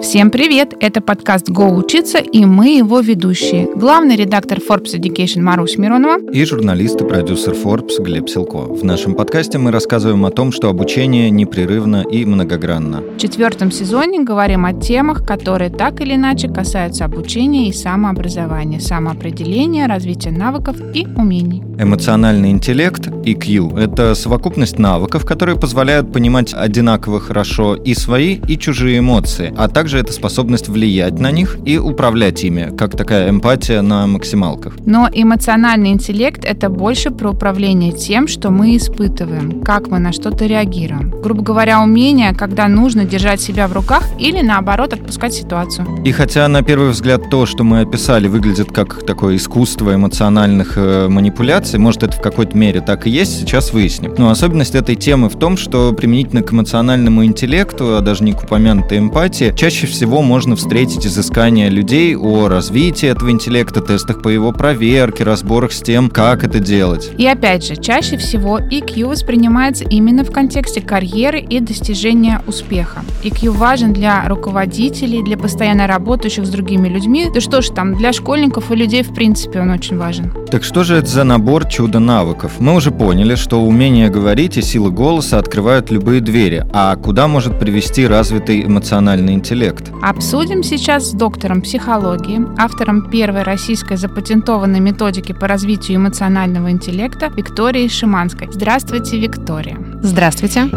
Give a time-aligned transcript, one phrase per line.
[0.00, 0.74] Всем привет!
[0.80, 3.66] Это подкаст «Го учиться» и мы его ведущие.
[3.74, 8.58] Главный редактор Forbes Education Марусь Миронова и журналист и продюсер Forbes Глеб Силко.
[8.58, 13.00] В нашем подкасте мы рассказываем о том, что обучение непрерывно и многогранно.
[13.00, 19.88] В четвертом сезоне говорим о темах, которые так или иначе касаются обучения и самообразования, самоопределения,
[19.88, 21.64] развития навыков и умений.
[21.80, 28.98] Эмоциональный интеллект, EQ, это совокупность навыков, которые позволяют понимать одинаково хорошо и свои, и чужие
[28.98, 34.06] эмоции, а также это способность влиять на них и управлять ими, как такая эмпатия на
[34.06, 34.74] максималках.
[34.84, 40.44] Но эмоциональный интеллект— это больше про управление тем, что мы испытываем, как мы на что-то
[40.44, 41.14] реагируем.
[41.22, 45.86] Грубо говоря, умение, когда нужно держать себя в руках или, наоборот, отпускать ситуацию.
[46.04, 51.08] И хотя на первый взгляд то, что мы описали, выглядит как такое искусство эмоциональных э,
[51.08, 54.14] манипуляций, может, это в какой-то мере так и есть, сейчас выясним.
[54.18, 58.42] Но особенность этой темы в том, что применительно к эмоциональному интеллекту, а даже не к
[58.42, 64.52] упомянутой эмпатии, чаще всего можно встретить изыскания людей о развитии этого интеллекта, тестах по его
[64.52, 67.10] проверке, разборах с тем, как это делать.
[67.16, 73.02] И опять же, чаще всего EQ воспринимается именно в контексте карьеры и достижения успеха.
[73.22, 77.28] EQ важен для руководителей, для постоянно работающих с другими людьми.
[77.32, 80.32] Да что ж там, для школьников и людей в принципе он очень важен.
[80.50, 82.52] Так что же это за набор чудо-навыков?
[82.58, 86.64] Мы уже поняли, что умение говорить и сила голоса открывают любые двери.
[86.72, 89.67] А куда может привести развитый эмоциональный интеллект?
[89.68, 89.92] Проект.
[90.02, 97.88] Обсудим сейчас с доктором психологии, автором первой российской запатентованной методики по развитию эмоционального интеллекта Викторией
[97.88, 98.48] Шиманской.
[98.50, 99.78] Здравствуйте, Виктория.
[100.02, 100.68] Здравствуйте.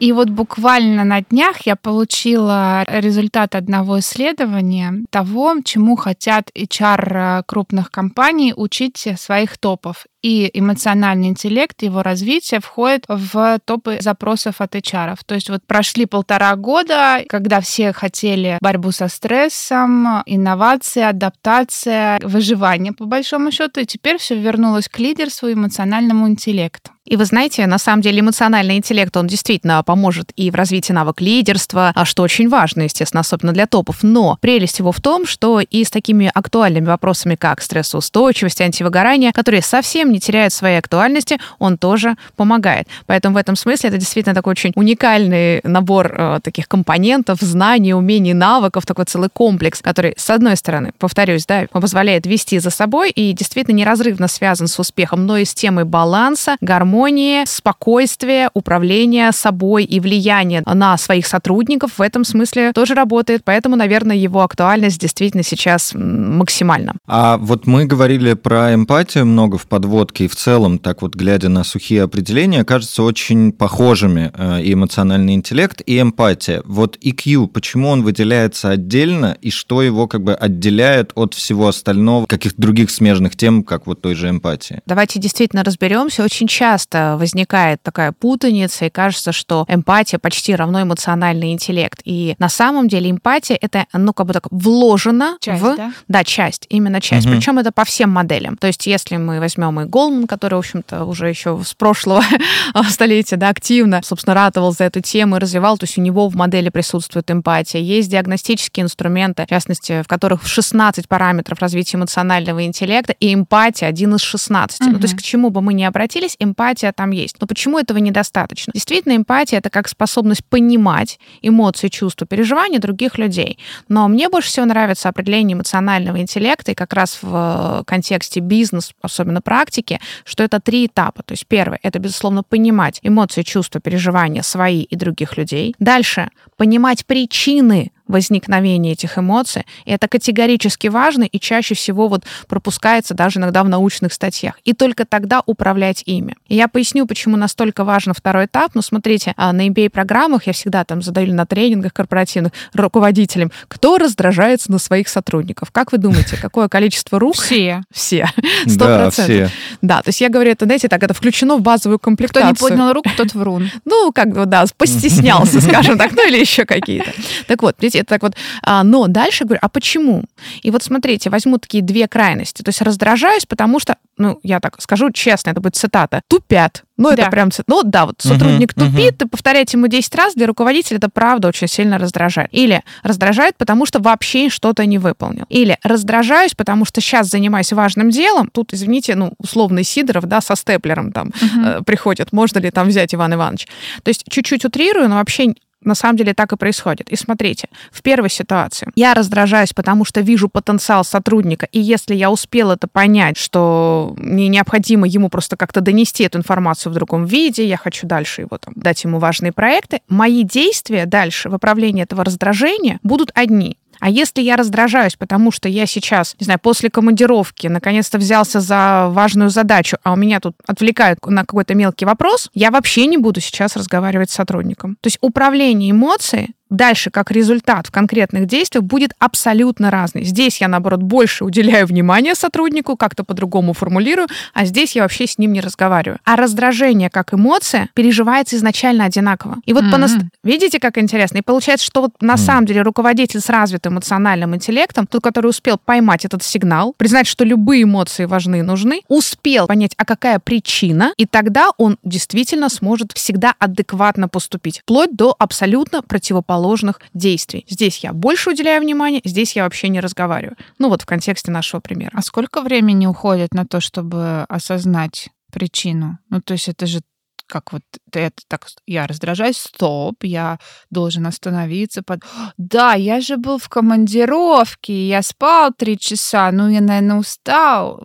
[0.00, 7.90] И вот буквально на днях я получила результат одного исследования того, чему хотят HR крупных
[7.90, 15.16] компаний учить своих топов и эмоциональный интеллект, его развитие входит в топы запросов от HR.
[15.24, 22.92] То есть вот прошли полтора года, когда все хотели борьбу со стрессом, инновации, адаптация, выживание
[22.92, 26.90] по большому счету, и теперь все вернулось к лидерству эмоциональному интеллекту.
[27.08, 31.22] И вы знаете, на самом деле эмоциональный интеллект, он действительно поможет и в развитии навык
[31.22, 34.02] лидерства, а что очень важно, естественно, особенно для топов.
[34.02, 39.62] Но прелесть его в том, что и с такими актуальными вопросами, как стрессоустойчивость, антивыгорание, которые
[39.62, 42.88] совсем не теряют своей актуальности, он тоже помогает.
[43.06, 48.34] Поэтому в этом смысле это действительно такой очень уникальный набор э, таких компонентов, знаний, умений,
[48.34, 53.32] навыков, такой целый комплекс, который, с одной стороны, повторюсь, да, позволяет вести за собой и
[53.32, 59.84] действительно неразрывно связан с успехом, но и с темой баланса, гармонии гармонии, спокойствия, управления собой
[59.84, 63.42] и влияния на своих сотрудников в этом смысле тоже работает.
[63.44, 66.94] Поэтому, наверное, его актуальность действительно сейчас максимальна.
[67.06, 71.48] А вот мы говорили про эмпатию много в подводке, и в целом, так вот глядя
[71.48, 76.62] на сухие определения, кажется очень похожими э, и эмоциональный интеллект, и эмпатия.
[76.64, 82.26] Вот EQ, почему он выделяется отдельно, и что его как бы отделяет от всего остального,
[82.26, 84.80] каких-то других смежных тем, как вот той же эмпатии?
[84.86, 86.24] Давайте действительно разберемся.
[86.24, 92.00] Очень часто часто возникает такая путаница, и кажется, что эмпатия почти равно эмоциональный интеллект.
[92.04, 95.76] И на самом деле эмпатия это, ну, как бы так вложено часть, в...
[95.76, 95.92] Да?
[96.08, 97.26] да, часть, именно часть.
[97.26, 97.34] Угу.
[97.34, 98.56] Причем это по всем моделям.
[98.56, 102.22] То есть если мы возьмем и Голман, который, в общем-то, уже еще с прошлого
[102.90, 106.36] столетия, да, активно, собственно, ратовал за эту тему и развивал, то есть у него в
[106.36, 107.80] модели присутствует эмпатия.
[107.80, 114.14] Есть диагностические инструменты, в частности, в которых 16 параметров развития эмоционального интеллекта, и эмпатия один
[114.14, 114.80] из 16.
[114.80, 114.90] Угу.
[114.90, 117.36] Ну, то есть к чему бы мы ни обратились, эмпатия эмпатия там есть.
[117.40, 118.72] Но почему этого недостаточно?
[118.72, 123.58] Действительно, эмпатия— это как способность понимать эмоции, чувства, переживания других людей.
[123.88, 129.40] Но мне больше всего нравится определение эмоционального интеллекта, и как раз в контексте бизнес, особенно
[129.40, 131.22] практики, что это три этапа.
[131.22, 135.74] То есть первое— это, безусловно, понимать эмоции, чувства, переживания свои и других людей.
[135.78, 139.64] Дальше— понимать причины возникновения этих эмоций.
[139.84, 144.58] И это категорически важно и чаще всего вот пропускается даже иногда в научных статьях.
[144.64, 146.34] И только тогда управлять ими.
[146.48, 148.72] И я поясню, почему настолько важен второй этап.
[148.74, 154.72] Ну, смотрите, а, на MBA-программах я всегда там задаю на тренингах корпоративных руководителям, кто раздражается
[154.72, 155.70] на своих сотрудников.
[155.70, 157.34] Как вы думаете, какое количество рук?
[157.34, 157.82] Все.
[157.92, 158.28] Все.
[158.66, 159.52] Сто процентов.
[159.82, 162.54] Да, то есть я говорю, это, знаете, так, это включено в базовую комплектацию.
[162.54, 163.70] Кто не поднял руку, тот врун.
[163.84, 167.10] Ну, как бы, да, постеснялся, скажем так, ну или еще какие-то.
[167.46, 168.34] Так вот, видите, это так вот.
[168.62, 170.24] А, но дальше говорю, а почему?
[170.62, 172.62] И вот смотрите, возьму такие две крайности.
[172.62, 176.84] То есть раздражаюсь, потому что, ну, я так скажу честно, это будет цитата, тупят.
[176.98, 177.30] Ну, это да.
[177.30, 177.50] прям...
[177.68, 179.18] Ну, да, вот сотрудник угу, тупит, угу.
[179.18, 182.48] ты повторяете ему 10 раз, для руководителя это правда очень сильно раздражает.
[182.52, 185.44] Или раздражает, потому что вообще что-то не выполнил.
[185.48, 188.50] Или раздражаюсь, потому что сейчас занимаюсь важным делом.
[188.52, 191.64] Тут, извините, ну, условный Сидоров, да, со степлером там угу.
[191.64, 192.32] э, приходит.
[192.32, 193.68] Можно ли там взять Иван Иванович?
[194.02, 197.08] То есть чуть-чуть утрирую, но вообще на самом деле так и происходит.
[197.10, 202.30] И смотрите, в первой ситуации я раздражаюсь, потому что вижу потенциал сотрудника, и если я
[202.30, 207.66] успел это понять, что мне необходимо ему просто как-то донести эту информацию в другом виде,
[207.66, 212.24] я хочу дальше его там дать ему важные проекты, мои действия дальше в управлении этого
[212.24, 213.78] раздражения будут одни.
[214.00, 219.08] А если я раздражаюсь, потому что я сейчас, не знаю, после командировки наконец-то взялся за
[219.10, 223.40] важную задачу, а у меня тут отвлекают на какой-то мелкий вопрос, я вообще не буду
[223.40, 224.96] сейчас разговаривать с сотрудником.
[225.00, 230.24] То есть управление эмоцией дальше как результат в конкретных действиях будет абсолютно разный.
[230.24, 235.38] Здесь я, наоборот, больше уделяю внимания сотруднику, как-то по-другому формулирую, а здесь я вообще с
[235.38, 236.18] ним не разговариваю.
[236.24, 239.56] А раздражение как эмоция переживается изначально одинаково.
[239.64, 239.90] И вот mm-hmm.
[239.90, 241.38] по видите, как интересно?
[241.38, 242.36] И получается, что вот на mm-hmm.
[242.38, 247.44] самом деле руководитель с развитым эмоциональным интеллектом, тот, который успел поймать этот сигнал, признать, что
[247.44, 253.12] любые эмоции важны и нужны, успел понять, а какая причина, и тогда он действительно сможет
[253.14, 257.64] всегда адекватно поступить, вплоть до абсолютно противоположного противоположных действий.
[257.68, 260.56] Здесь я больше уделяю внимания, здесь я вообще не разговариваю.
[260.78, 262.10] Ну вот в контексте нашего примера.
[262.14, 266.18] А сколько времени уходит на то, чтобы осознать причину?
[266.30, 267.00] Ну то есть это же
[267.46, 267.82] как вот
[268.12, 270.58] это так, я раздражаюсь, стоп, я
[270.90, 272.02] должен остановиться.
[272.02, 272.20] Под...
[272.58, 278.02] Да, я же был в командировке, я спал три часа, ну я, наверное, устал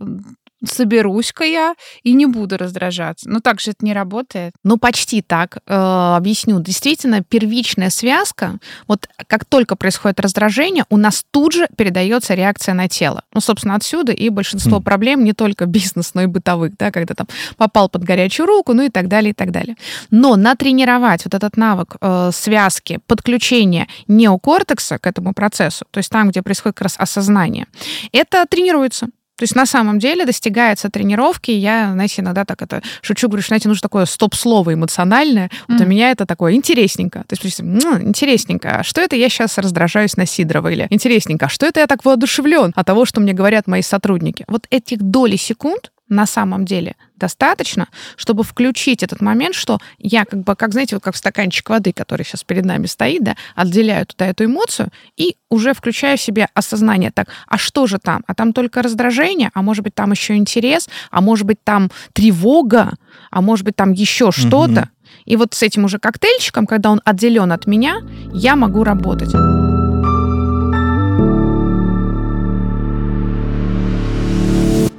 [0.66, 3.28] соберусь-ка я и не буду раздражаться.
[3.28, 4.54] Но так же это не работает.
[4.62, 5.58] Ну, почти так.
[5.66, 6.60] Э, объясню.
[6.60, 12.88] Действительно, первичная связка, вот как только происходит раздражение, у нас тут же передается реакция на
[12.88, 13.22] тело.
[13.32, 14.82] Ну, собственно, отсюда и большинство mm.
[14.82, 17.26] проблем, не только бизнес, но и бытовых, да, когда там
[17.56, 19.76] попал под горячую руку, ну и так далее, и так далее.
[20.10, 26.30] Но натренировать вот этот навык э, связки, подключения неокортекса к этому процессу, то есть там,
[26.30, 27.66] где происходит как раз осознание,
[28.12, 29.08] это тренируется.
[29.36, 31.50] То есть на самом деле достигается тренировки.
[31.50, 35.46] Я, знаете, иногда так это шучу, говорю, что, знаете, нужно такое стоп-слово эмоциональное.
[35.46, 35.50] Mm.
[35.68, 37.24] Вот у меня это такое интересненько.
[37.26, 40.68] То есть, интересненько, а что это я сейчас раздражаюсь на Сидорова?
[40.68, 44.44] Или интересненько, а что это я так воодушевлен от того, что мне говорят мои сотрудники?
[44.48, 50.40] Вот этих доли секунд на самом деле достаточно, чтобы включить этот момент, что я как
[50.40, 54.26] бы, как знаете, вот как стаканчик воды, который сейчас перед нами стоит, да, отделяю туда
[54.26, 58.24] эту эмоцию и уже включаю в себе осознание, так, а что же там?
[58.26, 62.94] А там только раздражение, а может быть там еще интерес, а может быть там тревога,
[63.30, 64.90] а может быть там еще что-то.
[65.24, 68.00] И вот с этим уже коктейльчиком, когда он отделен от меня,
[68.32, 69.32] я могу работать.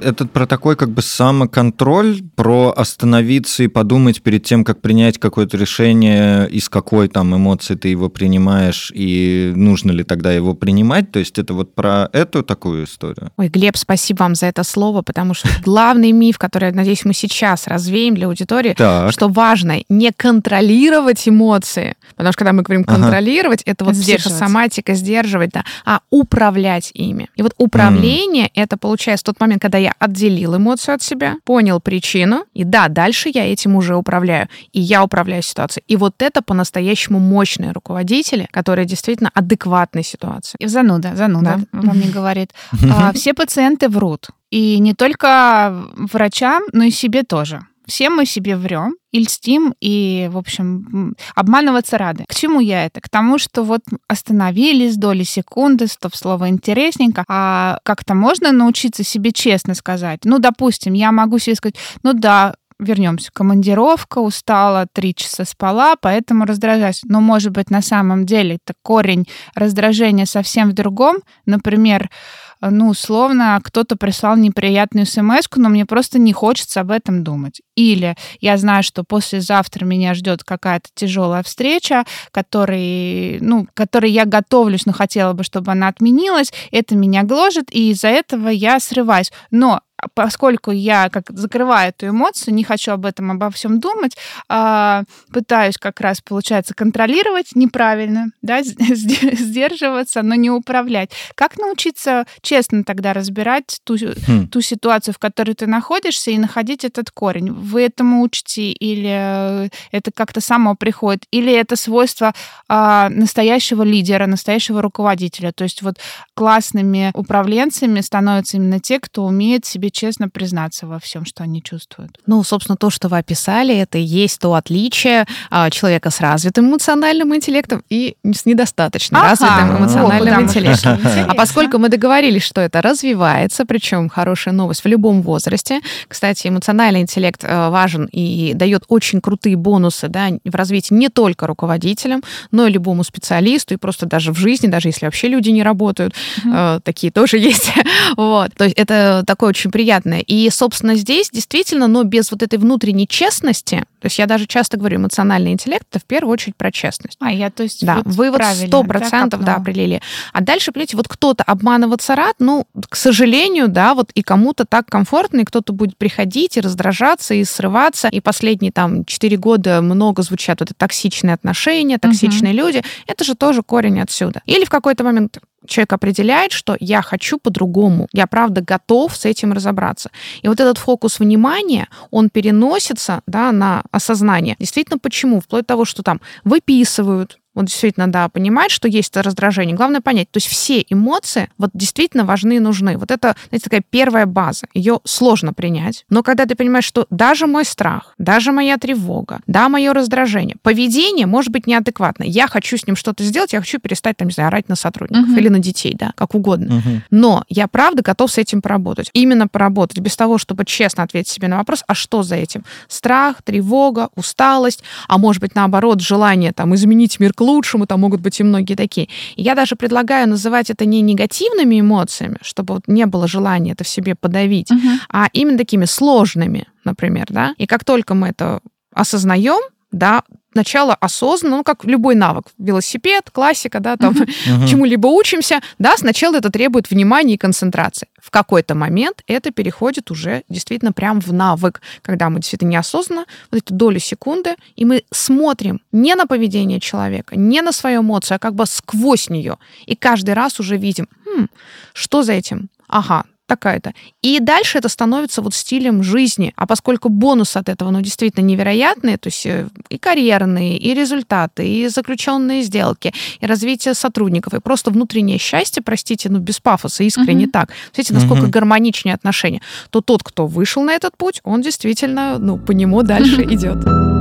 [0.00, 5.56] Это про такой как бы самоконтроль, про остановиться и подумать перед тем, как принять какое-то
[5.56, 11.10] решение, из какой там эмоции ты его принимаешь, и нужно ли тогда его принимать.
[11.10, 13.30] То есть это вот про эту такую историю.
[13.36, 17.66] Ой, Глеб, спасибо вам за это слово, потому что главный миф, который, надеюсь, мы сейчас
[17.66, 19.12] развеем для аудитории, так.
[19.12, 23.72] что важно не контролировать эмоции, потому что когда мы говорим контролировать, ага.
[23.72, 27.28] это вот психосоматика, сдерживать, да, а управлять ими.
[27.36, 28.50] И вот управление, mm.
[28.54, 33.30] это получается тот момент, когда я отделил эмоцию от себя, понял причину, и да, дальше
[33.32, 35.84] я этим уже управляю, и я управляю ситуацией.
[35.88, 40.56] И вот это по-настоящему мощные руководители, которые действительно адекватны ситуации.
[40.58, 41.80] И зануда, зануда да?
[41.80, 42.52] вам не говорит.
[42.90, 44.28] А, все пациенты врут.
[44.50, 47.60] И не только врачам, но и себе тоже.
[47.86, 52.24] Все мы себе врем и льстим, и, в общем, обманываться рады.
[52.28, 53.00] К чему я это?
[53.00, 59.74] К тому, что вот остановились доли секунды, стоп-слово интересненько, а как-то можно научиться себе честно
[59.74, 60.20] сказать.
[60.24, 63.30] Ну, допустим, я могу себе сказать, ну да, вернемся.
[63.32, 67.00] Командировка, устала, три часа спала, поэтому раздражаюсь.
[67.04, 71.16] Но, может быть, на самом деле это корень раздражения совсем в другом.
[71.46, 72.10] Например,
[72.60, 77.60] ну, условно, кто-то прислал неприятную смс но мне просто не хочется об этом думать.
[77.74, 84.86] Или я знаю, что послезавтра меня ждет какая-то тяжелая встреча, которой, ну, которой я готовлюсь,
[84.86, 86.52] но хотела бы, чтобы она отменилась.
[86.70, 89.30] Это меня гложет, и из-за этого я срываюсь.
[89.50, 89.80] Но
[90.14, 94.16] поскольку я как закрываю эту эмоцию, не хочу об этом, обо всем думать,
[94.48, 101.10] а, пытаюсь как раз, получается, контролировать неправильно, да, сдерживаться, но не управлять.
[101.34, 104.48] Как научиться честно тогда разбирать ту, хм.
[104.48, 107.52] ту ситуацию, в которой ты находишься, и находить этот корень?
[107.52, 111.24] Вы этому учите или это как-то само приходит?
[111.30, 112.34] Или это свойство
[112.68, 115.52] а, настоящего лидера, настоящего руководителя?
[115.52, 115.96] То есть вот
[116.34, 122.18] классными управленцами становятся именно те, кто умеет себе честно признаться во всем, что они чувствуют.
[122.26, 126.70] Ну, собственно, то, что вы описали, это и есть то отличие а, человека с развитым
[126.70, 129.30] эмоциональным интеллектом и с недостаточно ага.
[129.30, 130.98] развитым эмоциональным О, интеллектом.
[131.28, 135.80] А поскольку мы договорились, что это развивается, причем хорошая новость в любом возрасте.
[136.08, 141.46] Кстати, эмоциональный интеллект э, важен и дает очень крутые бонусы да, в развитии не только
[141.46, 145.62] руководителям, но и любому специалисту, и просто даже в жизни, даже если вообще люди не
[145.62, 146.14] работают,
[146.44, 146.80] mm-hmm.
[146.80, 147.72] такие тоже есть.
[148.16, 148.54] вот.
[148.54, 150.20] То есть это такое очень приятное.
[150.20, 154.78] И, собственно, здесь действительно, но без вот этой внутренней честности, то есть я даже часто
[154.78, 157.18] говорю, эмоциональный интеллект это в первую очередь про честность.
[157.20, 160.00] А я, то есть, да, вот вывод сто процентов, да, определили.
[160.32, 164.86] А дальше, понимаете, вот кто-то обманываться рад, ну, к сожалению, да, вот и кому-то так
[164.86, 168.08] комфортно, и кто-то будет приходить и раздражаться, и срываться.
[168.08, 172.62] И последние там четыре года много звучат вот это токсичные отношения, токсичные угу.
[172.62, 172.82] люди.
[173.06, 174.40] Это же тоже корень отсюда.
[174.46, 179.52] Или в какой-то момент человек определяет, что я хочу по-другому, я правда готов с этим
[179.52, 180.10] разобраться.
[180.42, 184.56] И вот этот фокус внимания, он переносится да, на осознание.
[184.58, 185.40] Действительно, почему?
[185.40, 189.74] Вплоть до того, что там выписывают, вот действительно, да, понимать, что есть это раздражение.
[189.74, 192.96] Главное понять, то есть все эмоции вот действительно важны и нужны.
[192.98, 194.66] Вот это, знаете, такая первая база.
[194.74, 196.04] Ее сложно принять.
[196.08, 201.26] Но когда ты понимаешь, что даже мой страх, даже моя тревога, да, мое раздражение, поведение
[201.26, 202.28] может быть неадекватное.
[202.28, 205.30] Я хочу с ним что-то сделать, я хочу перестать, там, не знаю, орать на сотрудников
[205.30, 205.38] uh-huh.
[205.38, 206.74] или на детей, да, как угодно.
[206.74, 207.00] Uh-huh.
[207.10, 209.10] Но я правда готов с этим поработать.
[209.14, 212.64] Именно поработать, без того, чтобы честно ответить себе на вопрос, а что за этим?
[212.88, 218.20] Страх, тревога, усталость, а может быть, наоборот, желание там изменить мир к лучшему, там могут
[218.20, 219.08] быть и многие такие.
[219.36, 223.84] И я даже предлагаю называть это не негативными эмоциями, чтобы вот не было желания это
[223.84, 224.88] в себе подавить, угу.
[225.08, 227.54] а именно такими сложными, например, да.
[227.58, 228.60] И как только мы это
[228.92, 229.60] осознаем,
[229.92, 230.22] да,
[230.56, 234.66] сначала осознанно, ну, как любой навык, велосипед, классика, да, там, uh-huh.
[234.70, 238.08] чему-либо учимся, да, сначала это требует внимания и концентрации.
[238.18, 243.62] В какой-то момент это переходит уже действительно прям в навык, когда мы действительно неосознанно, вот
[243.62, 248.38] эту долю секунды, и мы смотрим не на поведение человека, не на свою эмоцию, а
[248.38, 249.58] как бы сквозь нее.
[249.84, 251.48] И каждый раз уже видим, хм,
[251.92, 252.70] что за этим?
[252.88, 253.92] Ага, такая-то.
[254.22, 256.52] И дальше это становится вот стилем жизни.
[256.56, 261.66] А поскольку бонус от этого, ну, действительно невероятные, то есть э, и карьерные, и результаты,
[261.68, 267.46] и заключенные сделки, и развитие сотрудников, и просто внутреннее счастье, простите, ну, без пафоса, искренне
[267.46, 267.50] uh-huh.
[267.50, 267.70] так.
[267.86, 268.50] Смотрите, насколько uh-huh.
[268.50, 269.62] гармоничнее отношения.
[269.90, 274.15] То тот, кто вышел на этот путь, он действительно, ну, по нему дальше идет.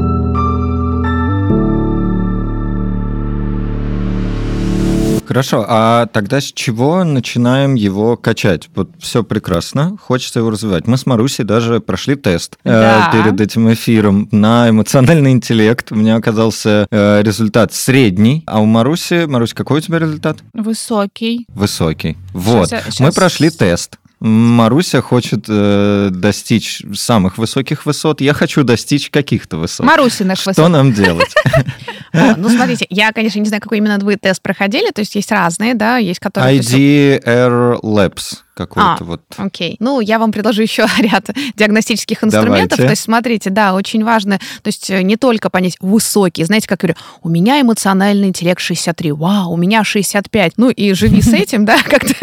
[5.25, 8.70] Хорошо, а тогда с чего начинаем его качать?
[8.75, 10.88] Вот все прекрасно, хочется его развивать.
[10.88, 13.10] Мы с Марусей даже прошли тест э, да.
[13.10, 15.91] э, перед этим эфиром на эмоциональный интеллект.
[15.91, 20.38] У меня оказался э, результат средний, а у Маруси, Марусь, какой у тебя результат?
[20.53, 21.46] Высокий.
[21.50, 22.17] Высокий.
[22.34, 23.00] Вот, сейчас, сейчас...
[23.00, 23.98] мы прошли тест.
[24.19, 28.22] Маруся хочет э, достичь самых высоких высот.
[28.22, 29.86] Я хочу достичь каких-то высот.
[29.86, 30.53] Марусиных высот.
[30.53, 31.34] Что нам делать?
[32.38, 35.74] Ну, смотрите, я, конечно, не знаю, какой именно вы тест проходили, то есть есть разные,
[35.74, 36.60] да, есть которые...
[36.60, 39.21] IDR Labs какой-то а, вот.
[39.38, 39.75] Окей.
[39.79, 42.77] Ну, я вам предложу еще ряд диагностических инструментов.
[42.77, 42.77] Давайте.
[42.77, 46.83] То есть, смотрите, да, очень важно, то есть э, не только понять высокий, знаете, как
[46.83, 50.53] я говорю, у меня эмоциональный интеллект 63, вау, у меня 65.
[50.57, 52.15] Ну и живи с этим, да, как-то.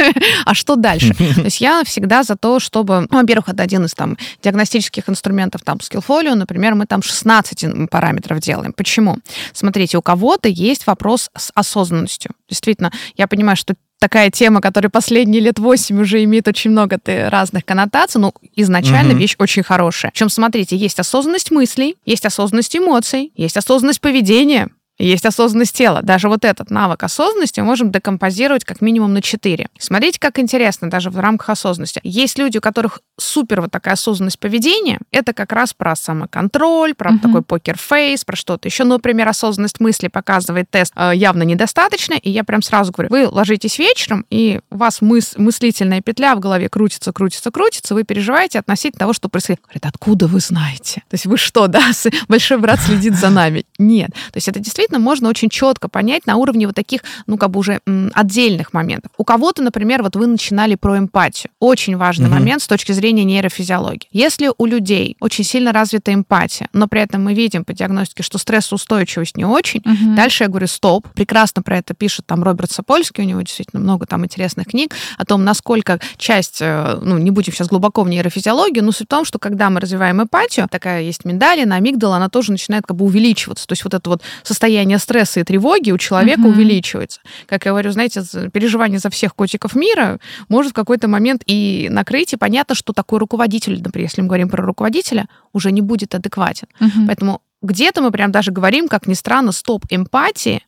[0.44, 1.14] А что дальше?
[1.14, 5.62] То есть я всегда за то, чтобы, ну, во-первых, это один из там диагностических инструментов,
[5.62, 8.72] там, Skillfolio, например, мы там 16 параметров делаем.
[8.72, 9.18] Почему?
[9.52, 12.32] Смотрите, у кого-то есть вопрос с осознанностью.
[12.48, 17.64] Действительно, я понимаю, что такая тема, которая последние лет восемь уже имеет очень много разных
[17.64, 19.20] коннотаций, но изначально угу.
[19.20, 20.10] вещь очень хорошая.
[20.10, 26.02] Причем, смотрите, есть осознанность мыслей, есть осознанность эмоций, есть осознанность поведения, есть осознанность тела.
[26.02, 29.68] Даже вот этот навык осознанности мы можем декомпозировать как минимум на 4.
[29.78, 32.00] Смотрите, как интересно даже в рамках осознанности.
[32.04, 34.98] Есть люди, у которых супер вот такая осознанность поведения.
[35.10, 37.20] Это как раз про самоконтроль, про uh-huh.
[37.20, 38.84] такой покер-фейс, про что-то еще.
[38.84, 43.28] Ну, например, осознанность мысли показывает тест э, явно недостаточно, и я прям сразу говорю, вы
[43.28, 48.58] ложитесь вечером, и у вас мыс- мыслительная петля в голове крутится, крутится, крутится, вы переживаете
[48.58, 49.62] относительно того, что происходит.
[49.62, 51.02] Говорит, откуда вы знаете?
[51.08, 51.82] То есть вы что, да,
[52.28, 53.64] большой брат следит за нами?
[53.78, 54.10] Нет.
[54.10, 57.50] То есть это действительно действительно можно очень четко понять на уровне вот таких, ну, как
[57.50, 57.80] бы уже
[58.14, 59.12] отдельных моментов.
[59.16, 61.52] У кого-то, например, вот вы начинали про эмпатию.
[61.60, 62.34] Очень важный угу.
[62.34, 64.08] момент с точки зрения нейрофизиологии.
[64.10, 68.38] Если у людей очень сильно развита эмпатия, но при этом мы видим по диагностике, что
[68.38, 70.16] стрессоустойчивость не очень, угу.
[70.16, 71.06] дальше я говорю, стоп.
[71.14, 75.24] Прекрасно про это пишет там Роберт Сапольский, у него действительно много там интересных книг о
[75.24, 79.24] том, насколько часть, э, ну, не будем сейчас глубоко в нейрофизиологию, но суть в том,
[79.24, 83.66] что когда мы развиваем эмпатию, такая есть миндалина, амигдала, она тоже начинает как бы увеличиваться.
[83.66, 86.50] То есть вот это вот состояние стресса и тревоги у человека угу.
[86.50, 87.20] увеличивается.
[87.46, 92.32] Как я говорю, знаете, переживание за всех котиков мира может в какой-то момент и накрыть,
[92.32, 96.68] и понятно, что такой руководитель, например, если мы говорим про руководителя, уже не будет адекватен.
[96.80, 97.06] Угу.
[97.06, 100.62] Поэтому где-то мы прям даже говорим, как ни странно, стоп эмпатии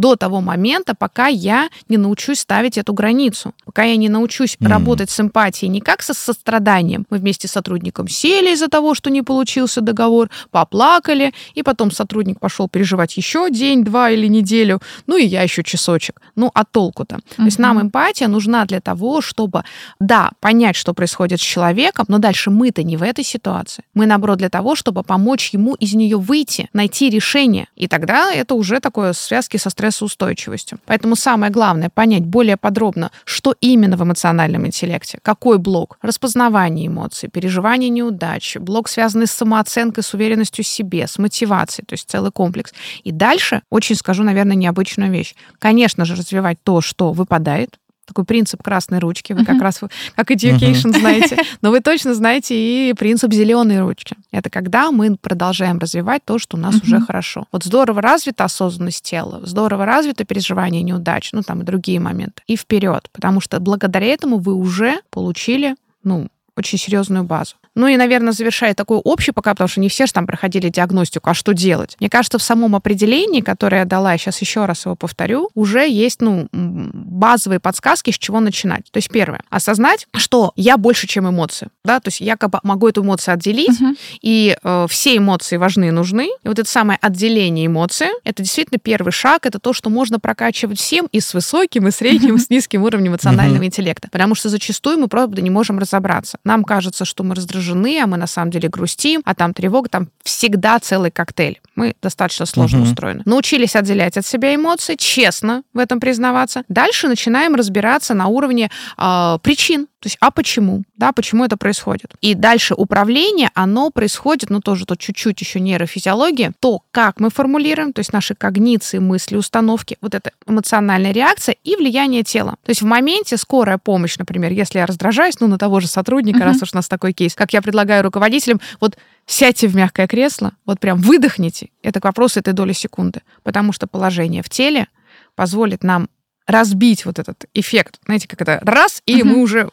[0.00, 4.66] до того момента, пока я не научусь ставить эту границу, пока я не научусь mm.
[4.66, 7.06] работать с эмпатией не как со состраданием.
[7.10, 12.40] Мы вместе с сотрудником сели из-за того, что не получился договор, поплакали, и потом сотрудник
[12.40, 16.20] пошел переживать еще день, два или неделю, ну и я еще часочек.
[16.34, 17.16] Ну, а толку-то?
[17.16, 17.36] Mm-hmm.
[17.36, 19.64] То есть нам эмпатия нужна для того, чтобы,
[20.00, 23.84] да, понять, что происходит с человеком, но дальше мы-то не в этой ситуации.
[23.94, 27.66] Мы, наоборот, для того, чтобы помочь ему из нее выйти, найти решение.
[27.76, 30.78] И тогда это уже такое связки со стрессом стрессоустойчивостью.
[30.86, 37.28] Поэтому самое главное понять более подробно, что именно в эмоциональном интеллекте, какой блок, распознавание эмоций,
[37.28, 42.30] переживание неудач, блок, связанный с самооценкой, с уверенностью в себе, с мотивацией, то есть целый
[42.32, 42.72] комплекс.
[43.04, 45.34] И дальше очень скажу, наверное, необычную вещь.
[45.58, 47.78] Конечно же, развивать то, что выпадает,
[48.10, 49.32] такой принцип красной ручки.
[49.32, 49.46] Вы uh-huh.
[49.46, 49.80] как раз
[50.14, 50.98] как education uh-huh.
[50.98, 54.16] знаете, но вы точно знаете и принцип зеленой ручки.
[54.32, 56.84] Это когда мы продолжаем развивать то, что у нас uh-huh.
[56.84, 57.46] уже хорошо.
[57.52, 62.42] Вот здорово развита осознанность тела, здорово развито переживание неудач, ну там и другие моменты.
[62.48, 67.54] И вперед, потому что благодаря этому вы уже получили, ну, очень серьезную базу.
[67.76, 71.30] Ну и, наверное, завершая такой общий пока, потому что не все же там проходили диагностику,
[71.30, 71.96] а что делать?
[72.00, 75.88] Мне кажется, в самом определении, которое я дала, я сейчас еще раз его повторю, уже
[75.88, 78.90] есть, ну, базовые подсказки, с чего начинать.
[78.90, 82.58] То есть первое, осознать, что я больше, чем эмоции, да, то есть я как бы
[82.62, 83.96] могу эту эмоцию отделить, uh-huh.
[84.20, 86.28] и э, все эмоции важны и нужны.
[86.42, 90.78] И вот это самое отделение эмоций, это действительно первый шаг, это то, что можно прокачивать
[90.78, 94.08] всем и с высоким, и средним, и с низким уровнем эмоционального интеллекта.
[94.10, 96.38] Потому что зачастую мы, правда, не можем разобраться.
[96.44, 99.88] Нам кажется, что мы раздражены раздражены, а мы на самом деле грустим, а там тревога,
[99.88, 101.60] там всегда целый коктейль.
[101.76, 102.88] Мы достаточно сложно угу.
[102.88, 103.22] устроены.
[103.24, 106.64] Научились отделять от себя эмоции, честно в этом признаваться.
[106.68, 109.86] Дальше начинаем разбираться на уровне э, причин.
[110.00, 110.82] То есть, а почему?
[110.96, 112.14] Да, почему это происходит?
[112.22, 117.92] И дальше управление, оно происходит, ну, тоже тут чуть-чуть еще нейрофизиология, то, как мы формулируем,
[117.92, 122.56] то есть наши когниции, мысли, установки, вот эта эмоциональная реакция и влияние тела.
[122.64, 126.40] То есть в моменте скорая помощь, например, если я раздражаюсь, ну, на того же сотрудника,
[126.40, 126.44] uh-huh.
[126.44, 130.52] раз уж у нас такой кейс, как я предлагаю руководителям, вот сядьте в мягкое кресло,
[130.64, 131.68] вот прям выдохните.
[131.82, 134.88] Это к вопросу этой доли секунды, потому что положение в теле
[135.34, 136.08] позволит нам
[136.46, 139.24] разбить вот этот эффект, знаете, как это раз, и uh-huh.
[139.24, 139.68] мы уже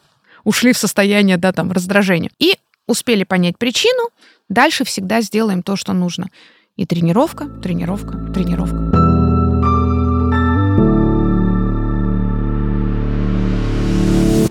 [0.48, 2.32] ушли в состояние, да, там, раздражения.
[2.40, 2.56] И
[2.88, 4.10] успели понять причину,
[4.48, 6.30] дальше всегда сделаем то, что нужно.
[6.78, 9.07] И тренировка, тренировка, тренировка.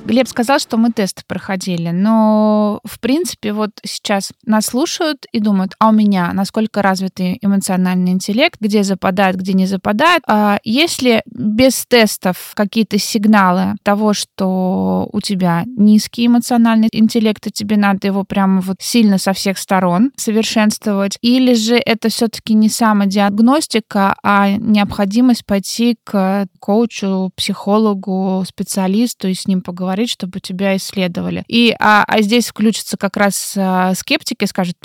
[0.07, 5.75] Глеб сказал, что мы тесты проходили, но, в принципе, вот сейчас нас слушают и думают,
[5.81, 10.23] а у меня насколько развитый эмоциональный интеллект, где западает, где не западает.
[10.29, 17.77] А если без тестов какие-то сигналы того, что у тебя низкий эмоциональный интеллект, и тебе
[17.77, 24.15] надо его прямо вот сильно со всех сторон совершенствовать, или же это все-таки не самодиагностика,
[24.23, 31.43] а необходимость пойти к коучу, психологу, специалисту и с ним поговорить, говорить, чтобы тебя исследовали.
[31.49, 34.77] И, а, а здесь включатся как раз а, скептики скажут,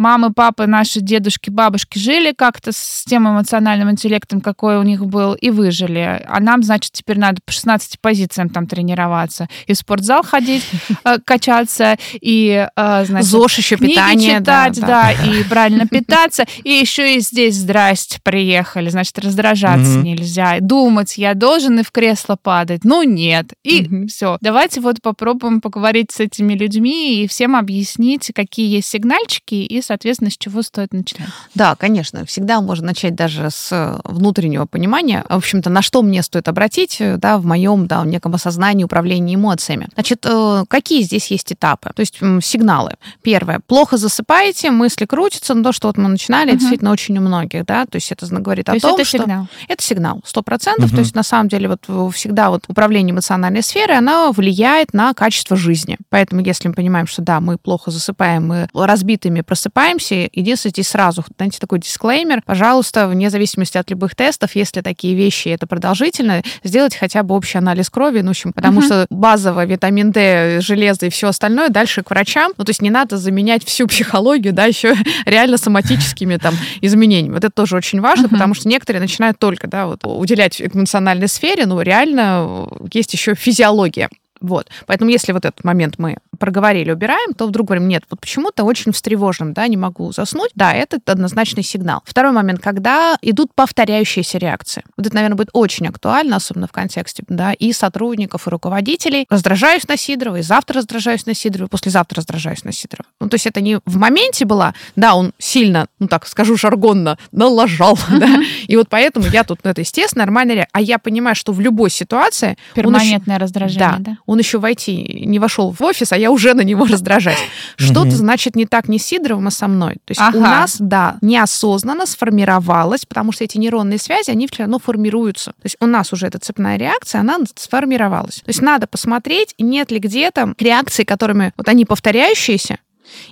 [0.00, 5.34] мамы, папы, наши дедушки, бабушки жили как-то с тем эмоциональным интеллектом, какой у них был,
[5.34, 6.24] и выжили.
[6.26, 9.48] А нам, значит, теперь надо по 16 позициям там тренироваться.
[9.66, 10.64] И в спортзал ходить,
[11.04, 14.38] э, качаться, и, э, значит, ЗОЖ еще питание.
[14.38, 16.44] читать, да, да, да, и правильно питаться.
[16.64, 18.88] И еще и здесь, здрасте, приехали.
[18.88, 20.56] Значит, раздражаться нельзя.
[20.60, 22.84] Думать, я должен и в кресло падать.
[22.84, 23.52] Ну, нет.
[23.64, 24.38] И все.
[24.40, 30.30] Давайте вот попробуем поговорить с этими людьми и всем объяснить, какие есть сигнальчики, и соответственно,
[30.30, 31.28] с чего стоит начинать?
[31.54, 32.24] Да, конечно.
[32.24, 36.96] Всегда можно начать даже с э, внутреннего понимания, в общем-то, на что мне стоит обратить,
[37.00, 39.88] э, да, в моем, да, в неком осознании управления эмоциями.
[39.94, 41.90] Значит, э, какие здесь есть этапы?
[41.94, 42.94] То есть сигналы.
[43.22, 43.60] Первое.
[43.66, 46.58] Плохо засыпаете, мысли крутятся, но то, что вот мы начинали, угу.
[46.58, 49.18] действительно очень у многих, да, то есть это говорит то о том, это что...
[49.18, 49.48] Сигнал.
[49.68, 50.86] Это сигнал, сто процентов.
[50.86, 50.94] Угу.
[50.94, 53.98] То есть на самом деле вот всегда вот управление эмоциональной сферой,
[54.30, 55.98] оно влияет на качество жизни.
[56.08, 60.28] Поэтому если мы понимаем, что да, мы плохо засыпаем, мы разбитыми просыпаемся.
[60.32, 62.42] Единственное, здесь сразу, знаете, такой дисклеймер.
[62.46, 67.58] Пожалуйста, вне зависимости от любых тестов, если такие вещи это продолжительно, сделать хотя бы общий
[67.58, 68.84] анализ крови, ну, в общем, потому uh-huh.
[68.84, 72.52] что базово витамин D, железо и все остальное дальше к врачам.
[72.56, 74.94] Ну, то есть не надо заменять всю психологию, да, еще
[75.26, 77.34] реально соматическими там изменениями.
[77.34, 78.30] Вот это тоже очень важно, uh-huh.
[78.30, 84.08] потому что некоторые начинают только, да, вот уделять эмоциональной сфере, но реально есть еще физиология.
[84.40, 84.68] Вот.
[84.86, 88.90] Поэтому если вот этот момент мы проговорили, убираем, то вдруг говорим, нет, вот почему-то очень
[88.90, 90.50] встревожен, да, не могу заснуть.
[90.54, 92.02] Да, это однозначный сигнал.
[92.04, 94.82] Второй момент, когда идут повторяющиеся реакции.
[94.96, 99.26] Вот это, наверное, будет очень актуально, особенно в контексте, да, и сотрудников, и руководителей.
[99.28, 103.06] Раздражаюсь на Сидорова, и завтра раздражаюсь на Сидорова, и послезавтра раздражаюсь на Сидорова.
[103.20, 107.18] Ну, то есть это не в моменте была, да, он сильно, ну так скажу жаргонно,
[107.32, 110.70] налажал, да, и вот поэтому я тут, ну, это естественно, нормальная реакция.
[110.72, 112.56] А я понимаю, что в любой ситуации...
[112.74, 114.16] Перманентное еще, раздражение, да, да?
[114.24, 117.38] Он еще войти не вошел в офис, а я уже на него раздражать.
[117.76, 119.94] Что-то, значит, не так не с Сидоровым, а со мной.
[120.04, 120.36] То есть ага.
[120.36, 125.52] у нас, да, неосознанно сформировалось, потому что эти нейронные связи, они все равно формируются.
[125.52, 128.36] То есть у нас уже эта цепная реакция, она сформировалась.
[128.36, 132.78] То есть надо посмотреть, нет ли где-то реакции, которыми вот они повторяющиеся,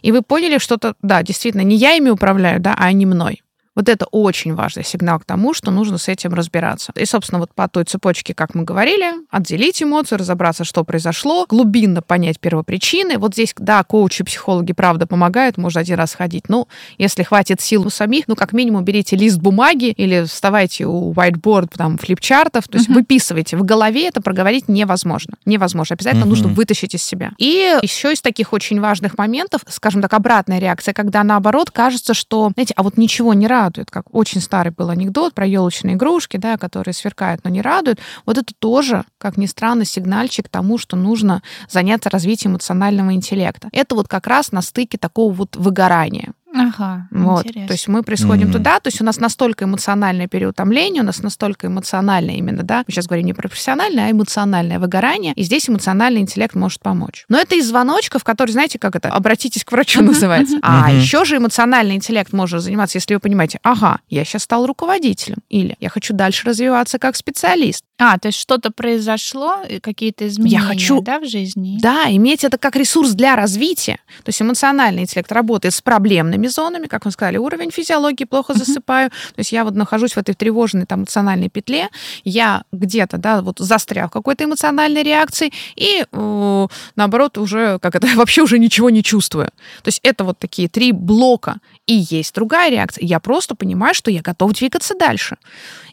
[0.02, 3.42] и вы поняли что-то, да, действительно, не я ими управляю, да, а они мной.
[3.78, 6.92] Вот это очень важный сигнал к тому, что нужно с этим разбираться.
[6.96, 12.02] И, собственно, вот по той цепочке, как мы говорили, отделить эмоции, разобраться, что произошло, глубинно
[12.02, 13.18] понять первопричины.
[13.18, 16.48] Вот здесь, да, коучи, психологи, правда, помогают, можно один раз ходить.
[16.48, 16.66] Ну,
[16.98, 21.70] если хватит сил у самих, ну, как минимум, берите лист бумаги или вставайте у whiteboard,
[21.76, 22.94] там, флипчартов, то есть uh-huh.
[22.94, 23.56] выписывайте.
[23.56, 25.34] В голове это проговорить невозможно.
[25.44, 25.94] Невозможно.
[25.94, 26.28] Обязательно uh-huh.
[26.28, 27.30] нужно вытащить из себя.
[27.38, 32.50] И еще из таких очень важных моментов, скажем так, обратная реакция, когда, наоборот, кажется, что,
[32.54, 36.38] знаете, а вот ничего не радует радует, как очень старый был анекдот про елочные игрушки,
[36.38, 38.00] да, которые сверкают, но не радуют.
[38.24, 43.68] Вот это тоже, как ни странно, сигнальчик тому, что нужно заняться развитием эмоционального интеллекта.
[43.72, 46.32] Это вот как раз на стыке такого вот выгорания.
[46.60, 47.46] Ага, вот.
[47.46, 47.68] Интересно.
[47.68, 48.52] То есть мы происходим mm-hmm.
[48.52, 52.92] туда, то есть у нас настолько эмоциональное переутомление, у нас настолько эмоциональное именно, да, мы
[52.92, 57.24] сейчас говорим не про профессиональное, а эмоциональное выгорание, и здесь эмоциональный интеллект может помочь.
[57.28, 60.58] Но это из звоночков, которые, знаете, как это, обратитесь к врачу называется.
[60.62, 65.38] А еще же эмоциональный интеллект может заниматься, если вы понимаете, ага, я сейчас стал руководителем,
[65.48, 67.84] или я хочу дальше развиваться как специалист.
[68.00, 71.78] А, то есть что-то произошло, какие-то изменения, я хочу, да, в жизни?
[71.80, 73.98] Да, иметь это как ресурс для развития.
[74.24, 79.10] То есть эмоциональный интеллект работает с проблемными зонами, как вы сказали, уровень физиологии плохо засыпаю.
[79.10, 81.88] То есть я вот нахожусь в этой тревожной там эмоциональной петле,
[82.24, 88.06] я где-то, да, вот застрял в какой-то эмоциональной реакции и э, наоборот уже как это
[88.16, 89.46] вообще уже ничего не чувствую.
[89.82, 91.58] То есть это вот такие три блока.
[91.86, 93.04] И есть другая реакция.
[93.04, 95.38] Я просто понимаю, что я готов двигаться дальше.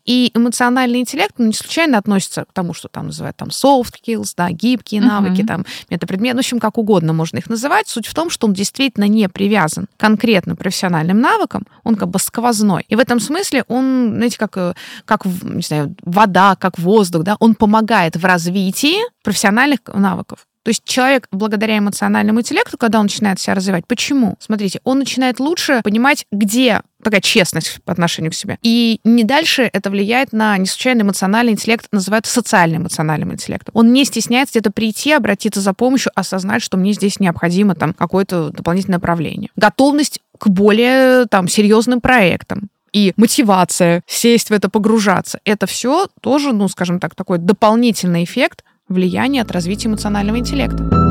[0.05, 4.33] И эмоциональный интеллект ну, не случайно относится к тому, что там называют там soft skills,
[4.37, 5.47] да, гибкие навыки, uh-huh.
[5.47, 7.87] там метапредметы, в общем, как угодно можно их называть.
[7.87, 12.85] Суть в том, что он действительно не привязан конкретно профессиональным навыкам, он как бы сквозной.
[12.87, 14.73] И в этом смысле он, знаете, как, э,
[15.05, 20.45] как не знаю, вода, как воздух, да, он помогает в развитии профессиональных навыков.
[20.65, 24.35] То есть человек благодаря эмоциональному интеллекту, когда он начинает себя развивать, почему?
[24.39, 28.57] Смотрите, он начинает лучше понимать, где такая честность по отношению к себе.
[28.63, 33.73] И не дальше это влияет на не случайно эмоциональный интеллект, называют социальным эмоциональным интеллектом.
[33.77, 38.49] Он не стесняется где-то прийти, обратиться за помощью, осознать, что мне здесь необходимо там какое-то
[38.49, 39.51] дополнительное направление.
[39.55, 45.39] Готовность к более там серьезным проектам и мотивация сесть в это, погружаться.
[45.43, 51.04] Это все тоже, ну, скажем так, такой дополнительный эффект влияния от развития эмоционального интеллекта.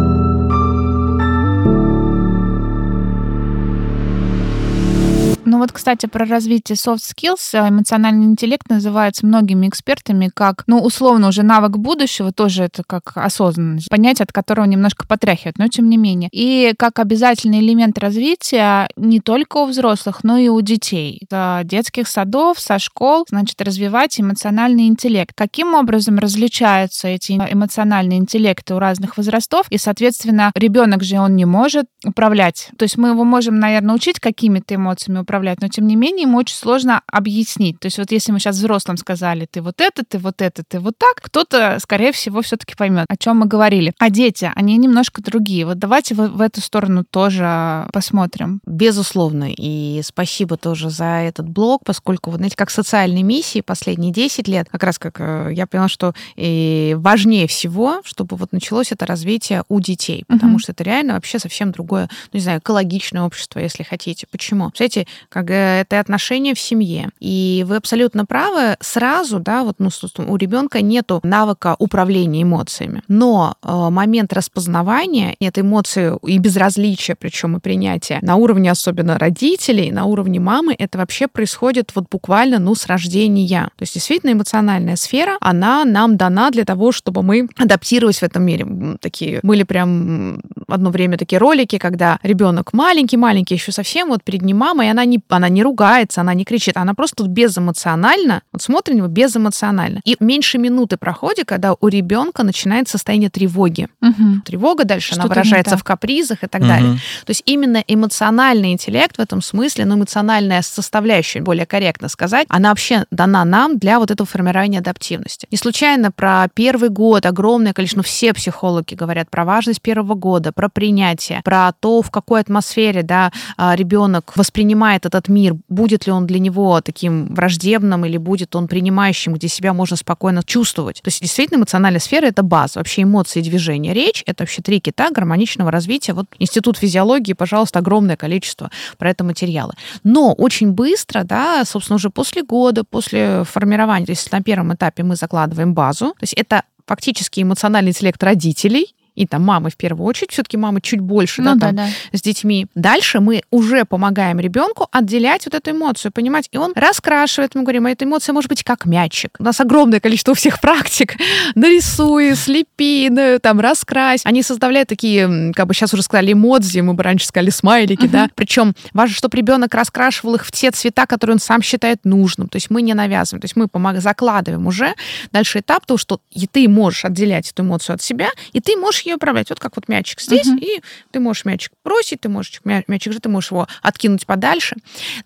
[5.47, 10.81] Ну вот, кстати, про развитие soft skills, э, эмоциональный интеллект называется многими экспертами как, ну,
[10.81, 15.89] условно, уже навык будущего, тоже это как осознанность, понятие, от которого немножко потряхивает, но тем
[15.91, 16.31] не менее.
[16.33, 21.21] И как обязательный элемент развития не только у взрослых, но и у детей.
[21.31, 25.33] С детских садов, со школ, значит, развивать эмоциональный интеллект.
[25.37, 29.67] Каким образом различаются эти эмоциональные интеллекты у разных возрастов?
[29.71, 32.71] И, соответственно, ребенок же он не может управлять.
[32.79, 36.23] То есть мы его можем, наверное, учить какими-то эмоциями управлять, управлять, но тем не менее
[36.23, 37.79] ему очень сложно объяснить.
[37.81, 40.81] То есть вот если мы сейчас взрослым сказали, ты вот это, ты вот это, ты
[40.81, 43.93] вот так, кто-то, скорее всего, все-таки поймет, о чем мы говорили.
[43.99, 45.67] А дети, они немножко другие.
[45.67, 48.61] Вот давайте в, в эту сторону тоже посмотрим.
[48.67, 49.49] Безусловно.
[49.51, 54.69] И спасибо тоже за этот блог, поскольку, вот знаете, как социальной миссии последние 10 лет,
[54.71, 59.65] как раз как э, я поняла, что и важнее всего, чтобы вот началось это развитие
[59.69, 60.61] у детей, потому uh-huh.
[60.61, 64.27] что это реально вообще совсем другое, ну, не знаю, экологичное общество, если хотите.
[64.31, 64.71] Почему?
[64.75, 67.11] Знаете, как э, это отношения в семье.
[67.19, 69.91] И вы абсолютно правы, сразу, да, вот ну,
[70.29, 73.03] у ребенка нету навыка управления эмоциями.
[73.09, 79.91] Но э, момент распознавания, нет эмоций и безразличия, причем и принятия на уровне особенно родителей,
[79.91, 83.71] на уровне мамы, это вообще происходит вот буквально, ну, с рождения.
[83.77, 88.45] То есть действительно эмоциональная сфера, она нам дана для того, чтобы мы адаптировались в этом
[88.45, 88.67] мире.
[89.01, 94.59] Такие были прям одно время такие ролики, когда ребенок маленький-маленький, еще совсем вот перед ним
[94.59, 98.95] мама, и она не, она не ругается, она не кричит, она просто безэмоционально, вот смотрит
[98.95, 100.01] на него безэмоционально.
[100.05, 103.89] И меньше минуты проходит, когда у ребенка начинает состояние тревоги.
[104.01, 104.43] Угу.
[104.45, 106.69] Тревога дальше, Что-то она выражается в капризах и так угу.
[106.69, 106.93] далее.
[107.25, 112.71] То есть именно эмоциональный интеллект в этом смысле, ну, эмоциональная составляющая, более корректно сказать, она
[112.71, 115.47] вообще дана нам для вот этого формирования адаптивности.
[115.51, 120.53] Не случайно про первый год огромное количество, ну, все психологи говорят про важность первого года,
[120.53, 126.13] про принятие, про то, в какой атмосфере, да, а, ребенок воспринимает этот мир, будет ли
[126.13, 131.01] он для него таким враждебным или будет он принимающим, где себя можно спокойно чувствовать.
[131.03, 135.11] То есть действительно эмоциональная сфера— это база, вообще эмоции, движения, речь— это вообще три кита
[135.11, 136.13] гармоничного развития.
[136.13, 139.75] Вот Институт физиологии, пожалуйста, огромное количество про это материала.
[140.03, 145.03] Но очень быстро, да, собственно, уже после года, после формирования, то есть на первом этапе
[145.03, 150.07] мы закладываем базу, то есть это фактически эмоциональный интеллект родителей, и там мамы в первую
[150.07, 151.89] очередь, все-таки мамы чуть больше ну, да, да, там, да.
[152.13, 152.67] с детьми.
[152.75, 157.87] Дальше мы уже помогаем ребенку отделять вот эту эмоцию, понимать, и он раскрашивает, мы говорим,
[157.87, 159.37] а эта эмоция может быть как мячик.
[159.39, 161.17] У нас огромное количество у всех практик.
[161.55, 164.23] Нарисуй, слепи, ну, там, раскрась.
[164.25, 168.11] Они составляют такие, как бы сейчас уже сказали, эмодзи, мы бы раньше сказали смайлики, uh-huh.
[168.11, 168.29] да.
[168.35, 172.49] Причем важно, чтобы ребенок раскрашивал их в те цвета, которые он сам считает нужным.
[172.49, 174.01] То есть мы не навязываем, то есть мы помог...
[174.01, 174.95] закладываем уже
[175.33, 176.21] дальше этап, то, что
[176.53, 179.51] ты можешь отделять эту эмоцию от себя, и ты можешь ее управлять.
[179.51, 180.59] Вот как вот мячик здесь, uh-huh.
[180.59, 184.77] и ты можешь мячик бросить, ты можешь мячик же, ты можешь его откинуть подальше.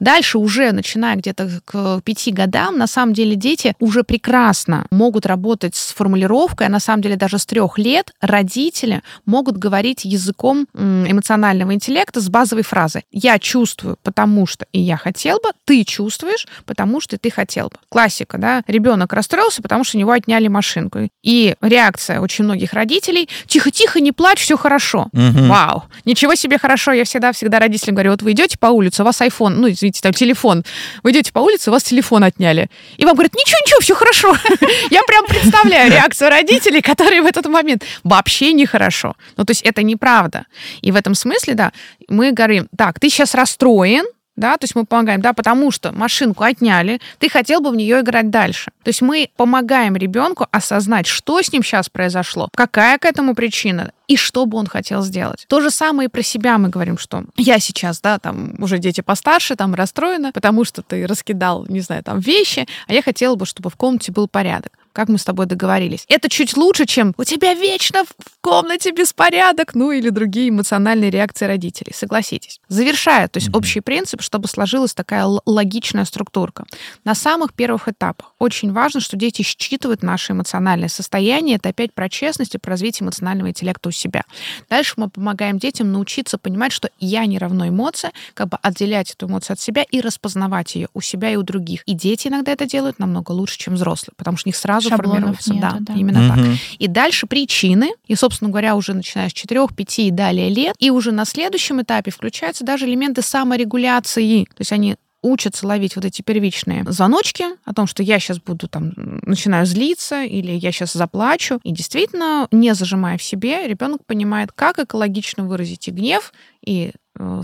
[0.01, 5.77] Дальше уже, начиная где-то к пяти годам, на самом деле дети уже прекрасно могут работать
[5.77, 11.75] с формулировкой, а на самом деле даже с трех лет родители могут говорить языком эмоционального
[11.75, 17.01] интеллекта с базовой фразы «я чувствую, потому что и я хотел бы», «ты чувствуешь, потому
[17.01, 17.77] что ты хотел бы».
[17.89, 18.63] Классика, да?
[18.67, 21.09] Ребенок расстроился, потому что у него отняли машинку.
[21.23, 25.09] И реакция очень многих родителей «тихо, тихо-тихо, не плачь, все хорошо.
[25.13, 25.47] Угу.
[25.47, 26.93] Вау, ничего себе хорошо.
[26.93, 30.01] Я всегда, всегда родителям говорю, вот вы идете по улице, у вас iPhone, ну, извините,
[30.01, 30.65] там телефон.
[31.03, 32.69] Вы идете по улице, у вас телефон отняли.
[32.97, 34.37] И вам говорят, ничего, ничего, все хорошо.
[34.91, 39.15] Я прям представляю реакцию родителей, которые в этот момент вообще нехорошо.
[39.37, 40.47] Ну, то есть это неправда.
[40.83, 41.73] И в этом смысле, да,
[42.09, 44.05] мы говорим, так, ты сейчас расстроен,
[44.39, 48.01] да, то есть мы помогаем, да, потому что машинку отняли, ты хотел бы в нее
[48.01, 48.71] играть дальше.
[48.83, 53.93] То есть мы помогаем ребенку осознать, что с ним сейчас произошло, какая к этому причина,
[54.07, 55.45] и что бы он хотел сделать.
[55.49, 59.01] То же самое и про себя мы говорим, что я сейчас, да, там уже дети
[59.01, 63.45] постарше, там расстроена, потому что ты раскидал, не знаю, там вещи, а я хотела бы,
[63.45, 66.05] чтобы в комнате был порядок как мы с тобой договорились.
[66.09, 71.47] Это чуть лучше, чем у тебя вечно в комнате беспорядок, ну или другие эмоциональные реакции
[71.47, 72.59] родителей, согласитесь.
[72.67, 76.65] Завершая, то есть общий принцип, чтобы сложилась такая логичная структурка.
[77.05, 81.59] На самых первых этапах очень важно, что дети считывают наше эмоциональное состояние.
[81.59, 84.25] Это опять про честность и про развитие эмоционального интеллекта у себя.
[84.69, 89.29] Дальше мы помогаем детям научиться понимать, что я не равно эмоция, как бы отделять эту
[89.29, 91.85] эмоцию от себя и распознавать ее у себя и у других.
[91.87, 95.03] И дети иногда это делают намного лучше, чем взрослые, потому что у них сразу сразу
[95.03, 95.55] формируется.
[95.55, 96.43] Нету, да, да, именно угу.
[96.43, 96.57] так.
[96.79, 100.91] И дальше причины, и, собственно говоря, уже начиная с 4, 5 и далее лет, и
[100.91, 104.45] уже на следующем этапе включаются даже элементы саморегуляции.
[104.45, 108.69] То есть они учатся ловить вот эти первичные звоночки о том, что я сейчас буду
[108.69, 111.61] там, начинаю злиться или я сейчас заплачу.
[111.65, 116.33] И действительно, не зажимая в себе, ребенок понимает, как экологично выразить и гнев,
[116.65, 116.93] и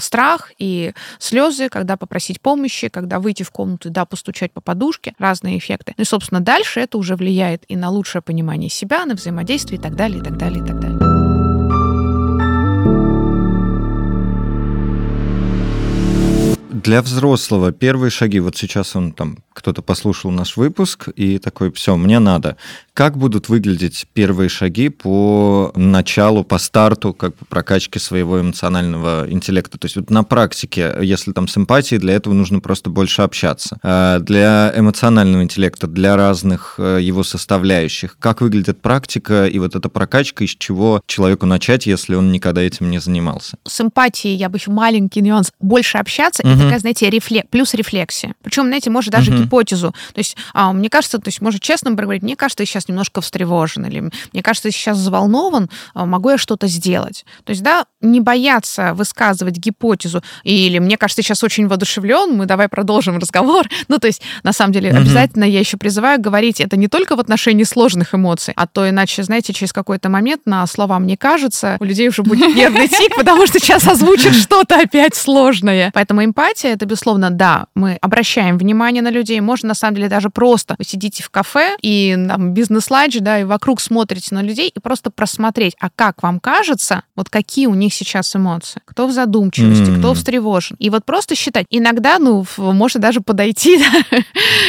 [0.00, 5.58] страх и слезы, когда попросить помощи, когда выйти в комнату да, постучать по подушке, разные
[5.58, 5.94] эффекты.
[5.96, 9.82] Ну и, собственно, дальше это уже влияет и на лучшее понимание себя, на взаимодействие и
[9.82, 11.24] так далее, и так далее, и так далее.
[16.84, 21.96] Для взрослого первые шаги, вот сейчас он там кто-то послушал наш выпуск и такой, все,
[21.96, 22.58] мне надо.
[22.94, 29.78] Как будут выглядеть первые шаги по началу, по старту как бы прокачки своего эмоционального интеллекта?
[29.78, 33.78] То есть вот на практике, если там с эмпатией, для этого нужно просто больше общаться.
[33.83, 39.88] А для эмоционального интеллекта, для разных э, его составляющих, как выглядит практика и вот эта
[39.88, 43.57] прокачка, из чего человеку начать, если он никогда этим не занимался?
[43.66, 45.50] С эмпатией я бы еще маленький нюанс.
[45.59, 46.52] Больше общаться, угу.
[46.52, 47.48] и такая, знаете, рефлек...
[47.50, 48.37] плюс рефлексия.
[48.44, 49.90] Причем, знаете, может даже угу гипотезу.
[50.12, 53.20] То есть, а, мне кажется, то есть, может честно проговорить, мне кажется, ты сейчас немножко
[53.20, 57.25] встревожен, или мне кажется, сейчас взволнован, а, могу я что-то сделать?
[57.44, 62.68] То есть, да, не бояться высказывать гипотезу, или мне кажется, сейчас очень воодушевлен, мы давай
[62.68, 63.66] продолжим разговор.
[63.88, 64.97] Ну, то есть, на самом деле, mm-hmm.
[64.97, 69.23] обязательно я еще призываю говорить это не только в отношении сложных эмоций, а то иначе,
[69.23, 73.47] знаете, через какой-то момент на слова «мне кажется» у людей уже будет нервный тик, потому
[73.47, 75.90] что сейчас озвучит что-то опять сложное.
[75.92, 79.38] Поэтому эмпатия— это, безусловно, да, мы обращаем внимание на людей.
[79.40, 83.44] Можно, на самом деле, даже просто вы сидите в кафе и там бизнес-ланч, да, и
[83.44, 87.94] вокруг смотрите на людей и просто просмотреть, а как вам кажется, вот какие у них
[87.94, 88.80] сейчас эмоции.
[88.84, 89.98] Кто в задумчивости, mm.
[89.98, 90.76] кто встревожен.
[90.78, 91.66] И вот просто считать.
[91.70, 93.78] Иногда, ну, можно даже подойти
[94.10, 94.18] да,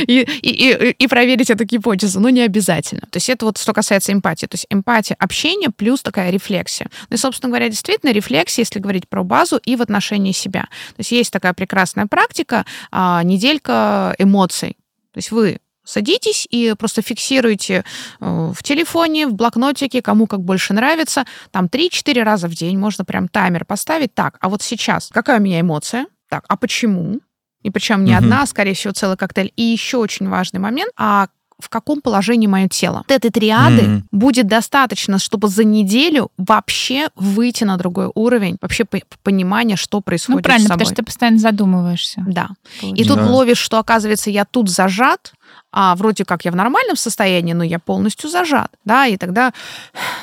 [0.08, 3.02] и, и, и, и проверить эту гипотезу, но не обязательно.
[3.02, 4.46] То есть это вот что касается эмпатии.
[4.46, 6.90] То есть эмпатия, общение плюс такая рефлексия.
[7.10, 10.62] Ну и, собственно говоря, действительно, рефлексия, если говорить про базу, и в отношении себя.
[10.62, 14.78] То есть есть такая прекрасная практика, а, неделька эмоций.
[15.14, 17.84] То есть вы садитесь и просто фиксируете
[18.20, 21.26] э, в телефоне, в блокнотике, кому как больше нравится.
[21.52, 24.14] Там 3-4 раза в день можно прям таймер поставить.
[24.14, 26.08] Так, а вот сейчас какая у меня эмоция?
[26.30, 27.20] Так, а почему?
[27.62, 28.20] И причем не угу.
[28.20, 29.52] одна, а, скорее всего, целый коктейль.
[29.56, 30.92] И еще очень важный момент.
[30.98, 31.28] А
[31.60, 33.04] в каком положении мое тело.
[33.08, 34.02] Вот этой триады mm-hmm.
[34.12, 38.86] будет достаточно, чтобы за неделю вообще выйти на другой уровень, вообще
[39.24, 40.80] понимание, что происходит ну, правильно, с собой.
[40.80, 42.24] потому что ты постоянно задумываешься.
[42.28, 42.50] Да.
[42.82, 43.04] Получается.
[43.04, 43.32] И тут да.
[43.32, 45.34] ловишь, что, оказывается, я тут зажат,
[45.72, 49.52] а вроде как я в нормальном состоянии, но я полностью зажат, да, и тогда,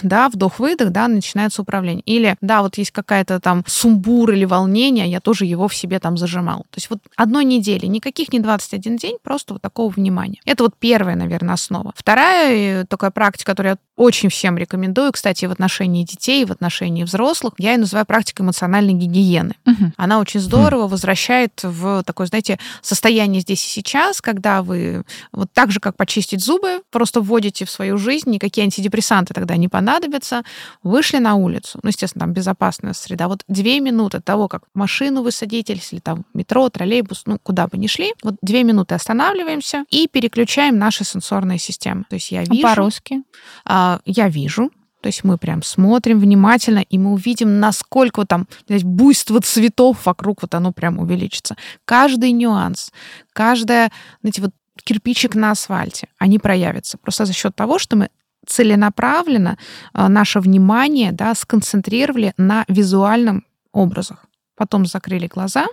[0.03, 2.03] да, вдох-выдох, да, начинается управление.
[2.07, 6.17] Или, да, вот есть какая-то там сумбур или волнение, я тоже его в себе там
[6.17, 6.61] зажимал.
[6.71, 10.41] То есть вот одной недели, никаких не 21 день, просто вот такого внимания.
[10.47, 11.93] Это вот первая, наверное, основа.
[11.95, 17.53] Вторая такая практика, которую я очень всем рекомендую, кстати, в отношении детей, в отношении взрослых,
[17.59, 19.55] я ее называю практикой эмоциональной гигиены.
[19.67, 19.93] Угу.
[19.97, 25.71] Она очень здорово возвращает в такое, знаете, состояние здесь и сейчас, когда вы вот так
[25.71, 30.43] же, как почистить зубы, просто вводите в свою жизнь, никакие антидепрессанты тогда не понадобятся,
[30.83, 35.23] вышли на улицу, ну, естественно, там безопасная среда, вот две минуты того, как в машину
[35.23, 39.85] вы садитесь, или там метро, троллейбус, ну, куда бы ни шли, вот две минуты останавливаемся
[39.91, 42.05] и переключаем наши сенсорные системы.
[42.09, 42.67] То есть я вижу...
[42.67, 43.23] А по-русски?
[43.65, 44.71] А, я вижу,
[45.03, 50.43] то есть мы прям смотрим внимательно, и мы увидим, насколько там знаете, буйство цветов вокруг
[50.43, 51.57] вот оно прям увеличится.
[51.85, 52.93] Каждый нюанс,
[53.33, 56.99] каждая, знаете, вот кирпичик на асфальте, они проявятся.
[56.99, 58.11] Просто за счет того, что мы
[58.47, 59.59] целенаправленно
[59.95, 64.27] э, наше внимание да, сконцентрировали на визуальном образах.
[64.57, 65.67] Потом закрыли глаза,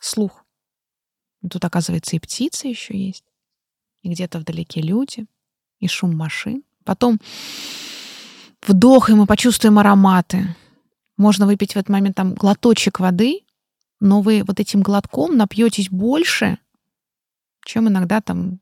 [0.00, 0.44] слух.
[1.48, 3.24] Тут, оказывается, и птицы еще есть,
[4.02, 5.26] и где-то вдалеке люди,
[5.78, 6.64] и шум машин.
[6.84, 7.20] Потом
[8.66, 10.54] вдох, и мы почувствуем ароматы.
[11.16, 13.40] Можно выпить в этот момент там глоточек воды,
[14.00, 16.58] но вы вот этим глотком напьетесь больше,
[17.66, 18.60] чем иногда там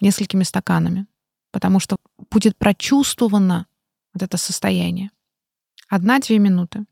[0.00, 1.06] несколькими стаканами,
[1.52, 1.98] потому что
[2.30, 3.66] будет прочувствовано
[4.14, 5.10] вот это состояние.
[5.88, 6.84] Одна-две минуты.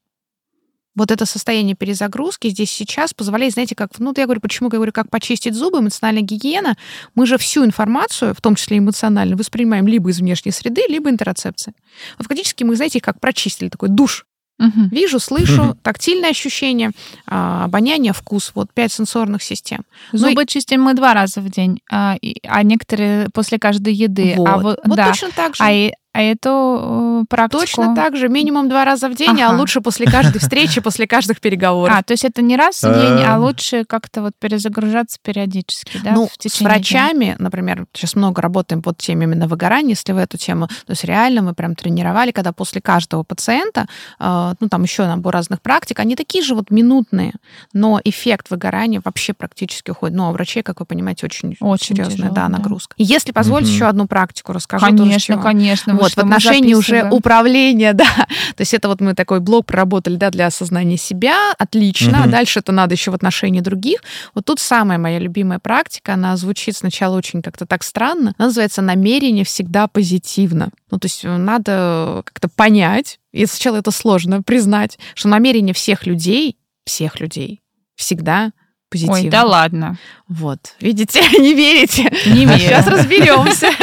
[0.94, 4.92] Вот это состояние перезагрузки здесь сейчас позволяет, знаете, как, ну, я говорю, почему я говорю,
[4.92, 6.76] как почистить зубы, эмоциональная гигиена.
[7.14, 11.74] Мы же всю информацию, в том числе эмоциональную, воспринимаем либо из внешней среды, либо интероцепции.
[12.16, 14.26] Вот фактически мы, знаете, как прочистили такой душ
[14.58, 14.88] Угу.
[14.90, 15.78] Вижу, слышу, угу.
[15.82, 16.92] тактильное ощущение,
[17.26, 18.52] а, обоняние, вкус.
[18.54, 19.82] Вот пять сенсорных систем.
[20.12, 20.46] Зубы ну, и...
[20.46, 24.34] чистим мы два раза в день, а, а некоторые после каждой еды.
[24.36, 25.08] Вот, а вот, вот да.
[25.08, 25.62] точно так же.
[25.62, 25.90] А
[26.22, 27.60] эту э, практику...
[27.60, 29.56] Точно так же, минимум два раза в день, а ага.
[29.56, 31.94] а лучше после каждой встречи, после каждых переговоров.
[31.96, 33.42] А, то есть это не раз в день, а эм.
[33.42, 39.24] лучше как-то вот перезагружаться периодически, да, Ну, с врачами, например, сейчас много работаем под теме
[39.24, 43.22] именно выгорания, если в эту тему, то есть реально мы прям тренировали, когда после каждого
[43.22, 43.86] пациента,
[44.18, 47.34] э, ну, там еще набор разных практик, они такие же вот минутные,
[47.72, 50.16] но эффект выгорания вообще практически уходит.
[50.16, 52.94] Ну, а у врачей, как вы понимаете, очень, очень серьезная, тяжело, да, нагрузка.
[52.98, 53.04] Да.
[53.04, 54.84] Если позволить еще одну практику, расскажу.
[54.84, 58.04] Конечно, тоже, конечно вот, в отношении уже управления, да.
[58.56, 62.22] То есть это вот мы такой блок проработали, да, для осознания себя, отлично.
[62.22, 62.30] Угу.
[62.30, 64.00] дальше это надо еще в отношении других.
[64.34, 68.34] Вот тут самая моя любимая практика, она звучит сначала очень как-то так странно.
[68.38, 70.70] Она называется «намерение всегда позитивно».
[70.90, 76.06] Ну, то есть э, надо как-то понять, и сначала это сложно признать, что намерение всех
[76.06, 77.60] людей, всех людей
[77.96, 78.52] всегда
[78.90, 79.16] позитивно.
[79.16, 79.98] Ой, да ладно.
[80.28, 82.10] Вот, видите, не верите?
[82.26, 82.58] Не верю.
[82.58, 83.70] Сейчас разберемся.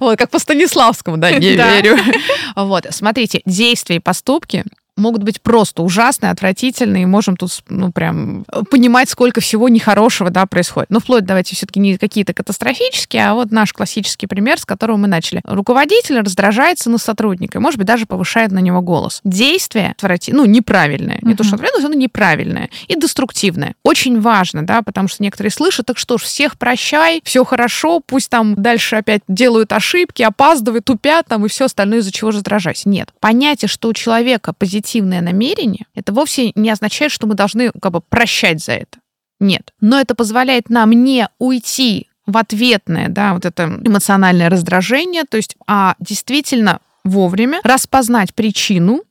[0.00, 1.96] Вот, как по Станиславскому, да, не верю.
[2.56, 4.64] Вот, смотрите, действия и поступки
[4.96, 10.46] могут быть просто ужасные, отвратительные, и можем тут, ну, прям понимать, сколько всего нехорошего, да,
[10.46, 10.90] происходит.
[10.90, 15.08] Но вплоть, давайте все-таки не какие-то катастрофические, а вот наш классический пример, с которого мы
[15.08, 15.40] начали.
[15.44, 19.20] Руководитель раздражается на сотрудника, может быть, даже повышает на него голос.
[19.24, 20.32] Действие, отврати...
[20.32, 21.18] ну, неправильное.
[21.22, 21.36] Не uh-huh.
[21.36, 23.74] то, что отвратительное, оно неправильное и деструктивное.
[23.82, 28.28] Очень важно, да, потому что некоторые слышат, так что ж, всех прощай, все хорошо, пусть
[28.28, 32.82] там дальше опять делают ошибки, опаздывают, тупят там и все остальное, из-за чего же раздражать.
[32.84, 33.10] Нет.
[33.20, 37.92] Понятие, что у человека позитив позитивное намерение, это вовсе не означает, что мы должны как
[37.92, 38.98] бы прощать за это.
[39.40, 39.72] Нет.
[39.80, 45.56] Но это позволяет нам не уйти в ответное, да, вот это эмоциональное раздражение, то есть,
[45.66, 49.02] а действительно вовремя распознать причину,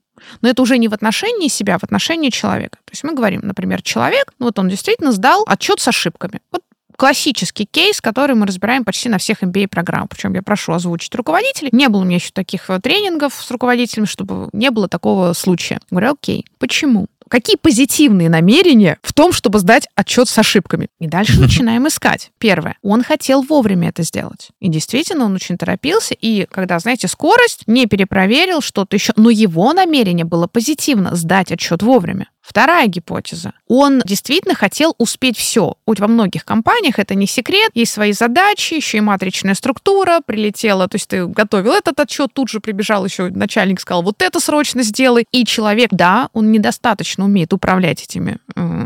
[0.41, 2.77] но это уже не в отношении себя, а в отношении человека.
[2.85, 6.39] То есть мы говорим, например, человек, ну вот он действительно сдал отчет с ошибками.
[6.51, 6.61] Вот
[7.01, 10.09] классический кейс, который мы разбираем почти на всех MBA-программах.
[10.09, 11.69] Причем я прошу озвучить руководителей.
[11.71, 15.79] Не было у меня еще таких э, тренингов с руководителями, чтобы не было такого случая.
[15.89, 17.07] Говорю, окей, почему?
[17.31, 20.89] Какие позитивные намерения в том, чтобы сдать отчет с ошибками?
[20.99, 22.29] И дальше начинаем искать.
[22.39, 22.75] Первое.
[22.81, 24.49] Он хотел вовремя это сделать.
[24.59, 26.13] И действительно, он очень торопился.
[26.13, 31.81] И когда, знаете, скорость, не перепроверил что-то еще, но его намерение было позитивно сдать отчет
[31.81, 32.27] вовремя.
[32.41, 33.53] Вторая гипотеза.
[33.67, 35.75] Он действительно хотел успеть все.
[35.85, 40.87] Вот во многих компаниях это не секрет, есть свои задачи, еще и матричная структура прилетела,
[40.87, 44.81] то есть ты готовил этот отчет, тут же прибежал еще начальник, сказал, вот это срочно
[44.81, 45.25] сделай.
[45.31, 48.37] И человек, да, он недостаточно умеет управлять этими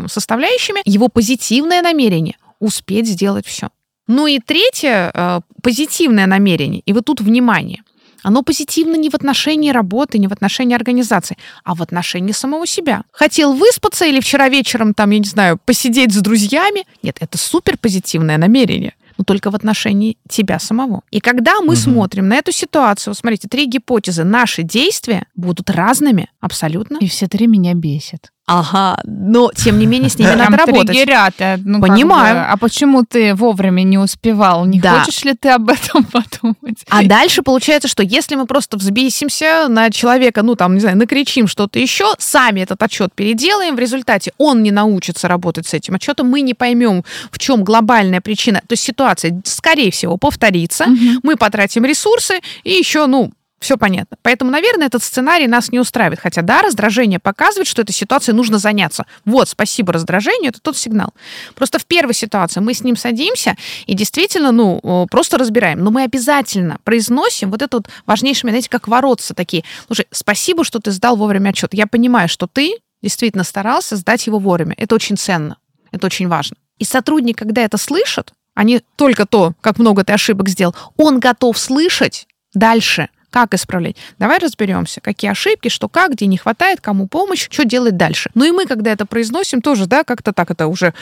[0.07, 0.81] составляющими.
[0.85, 3.69] Его позитивное намерение успеть сделать все.
[4.07, 6.81] Ну и третье, э, позитивное намерение.
[6.85, 7.81] И вот тут внимание–
[8.25, 13.03] оно позитивно не в отношении работы, не в отношении организации, а в отношении самого себя.
[13.11, 16.85] Хотел выспаться или вчера вечером, там, я не знаю, посидеть с друзьями?
[17.03, 21.01] Нет, это супер позитивное намерение но только в отношении тебя самого.
[21.11, 21.75] И когда мы угу.
[21.75, 26.97] смотрим на эту ситуацию, смотрите, три гипотезы, наши действия будут разными абсолютно.
[26.99, 28.31] И все три меня бесят.
[28.47, 30.87] Ага, но тем не менее с ними надо работать.
[30.87, 31.33] Триггерят,
[31.63, 32.35] ну, Понимаю.
[32.35, 34.65] Как бы, а почему ты вовремя не успевал?
[34.65, 34.99] Не да.
[34.99, 36.85] хочешь ли ты об этом подумать?
[36.89, 41.47] А дальше получается, что если мы просто взбесимся на человека, ну там, не знаю, накричим
[41.47, 46.27] что-то еще, сами этот отчет переделаем, в результате он не научится работать с этим отчетом,
[46.29, 48.59] мы не поймем, в чем глобальная причина.
[48.59, 51.19] То есть ситуация, скорее всего, повторится, угу.
[51.23, 54.17] мы потратим ресурсы и еще, ну, все понятно.
[54.21, 56.19] Поэтому, наверное, этот сценарий нас не устраивает.
[56.19, 59.05] Хотя, да, раздражение показывает, что этой ситуацией нужно заняться.
[59.23, 61.13] Вот, спасибо раздражению, это тот сигнал.
[61.55, 65.83] Просто в первой ситуации мы с ним садимся и действительно, ну, просто разбираем.
[65.83, 69.63] Но мы обязательно произносим вот это вот важнейшее, знаете, как воротца такие.
[69.87, 71.73] Слушай, спасибо, что ты сдал вовремя отчет.
[71.73, 74.75] Я понимаю, что ты действительно старался сдать его вовремя.
[74.77, 75.57] Это очень ценно.
[75.91, 76.57] Это очень важно.
[76.77, 81.19] И сотрудник, когда это слышит, а не только то, как много ты ошибок сделал, он
[81.19, 83.97] готов слышать дальше как исправлять?
[84.17, 88.31] Давай разберемся, какие ошибки, что как, где не хватает, кому помощь, что делать дальше.
[88.33, 90.93] Ну и мы, когда это произносим, тоже, да, как-то так это уже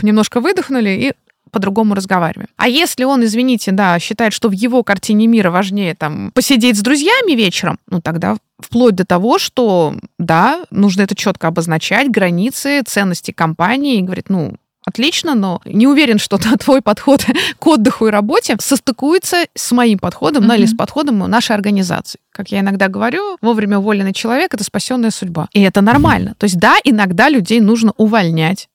[0.00, 1.12] немножко выдохнули и
[1.50, 2.48] по-другому разговариваем.
[2.56, 6.82] А если он, извините, да, считает, что в его картине мира важнее там посидеть с
[6.82, 13.32] друзьями вечером, ну тогда вплоть до того, что, да, нужно это четко обозначать, границы, ценности
[13.32, 14.54] компании, и говорит, ну,
[14.92, 17.24] Отлично, но не уверен, что твой подход
[17.58, 20.48] к отдыху и работе состыкуется с моим подходом, mm-hmm.
[20.48, 22.20] ну или с подходом нашей организации.
[22.30, 25.48] Как я иногда говорю, вовремя уволенный человек— это спасенная судьба.
[25.54, 26.34] И это нормально.
[26.36, 28.68] То есть да, иногда людей нужно увольнять,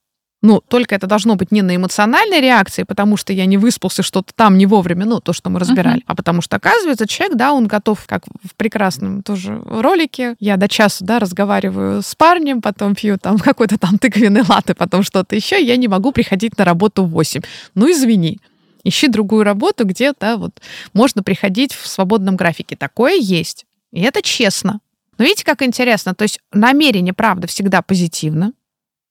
[0.48, 4.32] ну, только это должно быть не на эмоциональной реакции, потому что я не выспался что-то
[4.34, 6.06] там не вовремя, ну, то, что мы разбирали, uh-huh.
[6.08, 10.70] а потому что, оказывается, человек, да, он готов, как в прекрасном тоже ролике, я до
[10.70, 15.62] часу, да, разговариваю с парнем, потом пью там какой-то там тыквенный латы, потом что-то еще,
[15.62, 17.42] я не могу приходить на работу в 8.
[17.76, 18.40] Ну, извини.
[18.86, 20.62] Ищи другую работу, где, да, вот
[20.94, 22.78] можно приходить в свободном графике.
[22.78, 23.66] Такое есть.
[23.92, 24.80] И это честно.
[25.18, 26.16] Но видите, как интересно?
[26.16, 28.54] То есть намерение, правда, всегда позитивно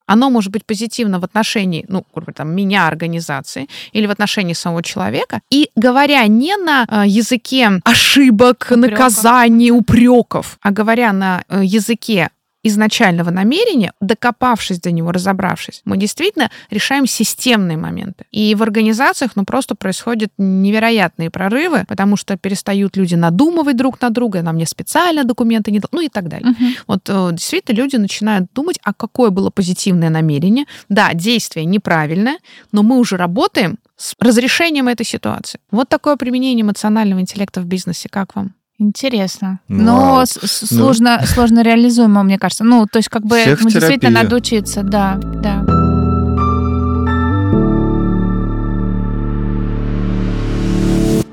[0.06, 2.04] оно может быть позитивно в отношении, ну,
[2.34, 5.40] там, меня, организации, или в отношении самого человека.
[5.50, 8.90] И говоря не на э, языке ошибок, упреков.
[8.90, 12.30] наказаний, упреков, а говоря на э, языке
[12.66, 18.24] изначального намерения, докопавшись до него, разобравшись, мы действительно решаем системные моменты.
[18.30, 24.10] И в организациях, ну, просто происходят невероятные прорывы, потому что перестают люди надумывать друг на
[24.10, 25.80] друга, нам не специально документы не...
[25.92, 26.50] Ну и так далее.
[26.50, 26.64] Угу.
[26.86, 30.66] Вот э, действительно люди начинают думать, а какое было позитивное намерение.
[30.88, 32.38] Да, действие неправильное,
[32.72, 35.60] но мы уже работаем с разрешением этой ситуации.
[35.70, 38.08] Вот такое применение эмоционального интеллекта в бизнесе.
[38.08, 38.54] Как вам?
[38.78, 39.60] Интересно.
[39.68, 41.26] Ну, Но а, сложно, ну...
[41.34, 42.64] сложно реализуемо, мне кажется.
[42.64, 45.64] Ну, то есть, как бы ну, действительно надо учиться, да, да.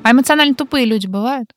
[0.03, 1.49] А эмоционально тупые люди бывают?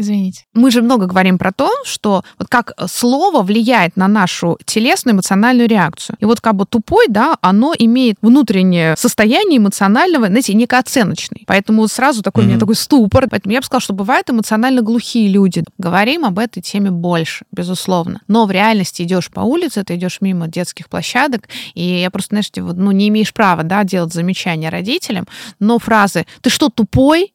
[0.00, 0.44] Извините.
[0.54, 5.68] Мы же много говорим про то, что вот как слово влияет на нашу телесную эмоциональную
[5.68, 6.16] реакцию.
[6.20, 11.44] И вот как бы тупой, да, оно имеет внутреннее состояние эмоционального, знаете, некооценочный.
[11.46, 12.46] Поэтому сразу такой mm-hmm.
[12.46, 13.28] у меня такой ступор.
[13.30, 15.64] Поэтому я бы сказала, что бывают эмоционально глухие люди.
[15.76, 18.22] Говорим об этой теме больше, безусловно.
[18.26, 22.50] Но в реальности идешь по улице, ты идешь мимо детских площадок, и я просто, знаешь,
[22.56, 25.26] ну, не имеешь права, да, делать замечания родителям,
[25.58, 27.34] но фразы «ты что, тупой?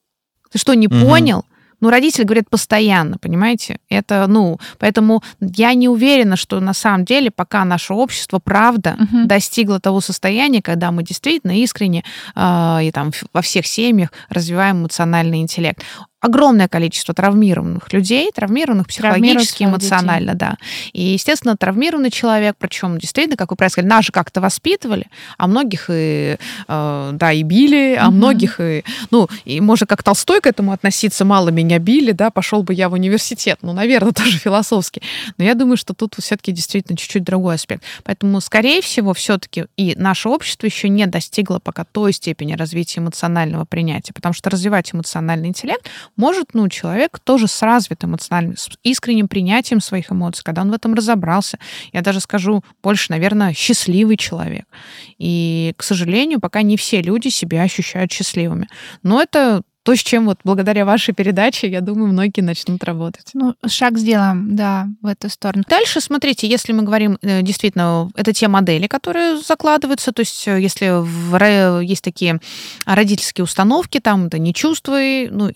[0.52, 1.08] Ты что, не mm-hmm.
[1.08, 1.46] понял?»
[1.80, 3.80] Ну, родители говорят постоянно, понимаете?
[3.90, 9.26] Это, ну, поэтому я не уверена, что на самом деле пока наше общество, правда, угу.
[9.26, 12.04] достигло того состояния, когда мы действительно искренне
[12.36, 15.84] э, и там во всех семьях развиваем эмоциональный интеллект
[16.26, 20.40] огромное количество травмированных людей, травмированных психологически, эмоционально, детей.
[20.40, 20.58] да.
[20.94, 25.08] И, естественно, травмированный человек, причем действительно, как вы правильно сказали, нас же как-то воспитывали,
[25.38, 28.16] а многих и, э, да, и били, а угу.
[28.16, 32.64] многих и, ну, и можно как Толстой к этому относиться, мало меня били, да, пошел
[32.64, 35.02] бы я в университет, ну, наверное, тоже философски.
[35.38, 37.84] Но я думаю, что тут все-таки действительно чуть-чуть другой аспект.
[38.04, 43.66] Поэтому, скорее всего, все-таки и наше общество еще не достигло пока той степени развития эмоционального
[43.66, 45.86] принятия, потому что развивать эмоциональный интеллект
[46.16, 50.74] может, ну, человек тоже с развитым эмоциональным, с искренним принятием своих эмоций, когда он в
[50.74, 51.60] этом разобрался.
[51.94, 54.66] Я даже скажу больше, наверное, счастливый человек.
[55.18, 58.68] И, к сожалению, пока не все люди себя ощущают счастливыми.
[59.04, 63.30] Но это то, с чем вот благодаря вашей передаче, я думаю, многие начнут работать.
[63.36, 65.64] Ну, шаг сделаем, да, в эту сторону.
[65.70, 70.60] Дальше, смотрите, если мы говорим э, действительно, это те модели, которые закладываются, то есть э,
[70.60, 72.40] если в, есть такие
[72.86, 75.52] родительские установки, там это не чувствуй, ну,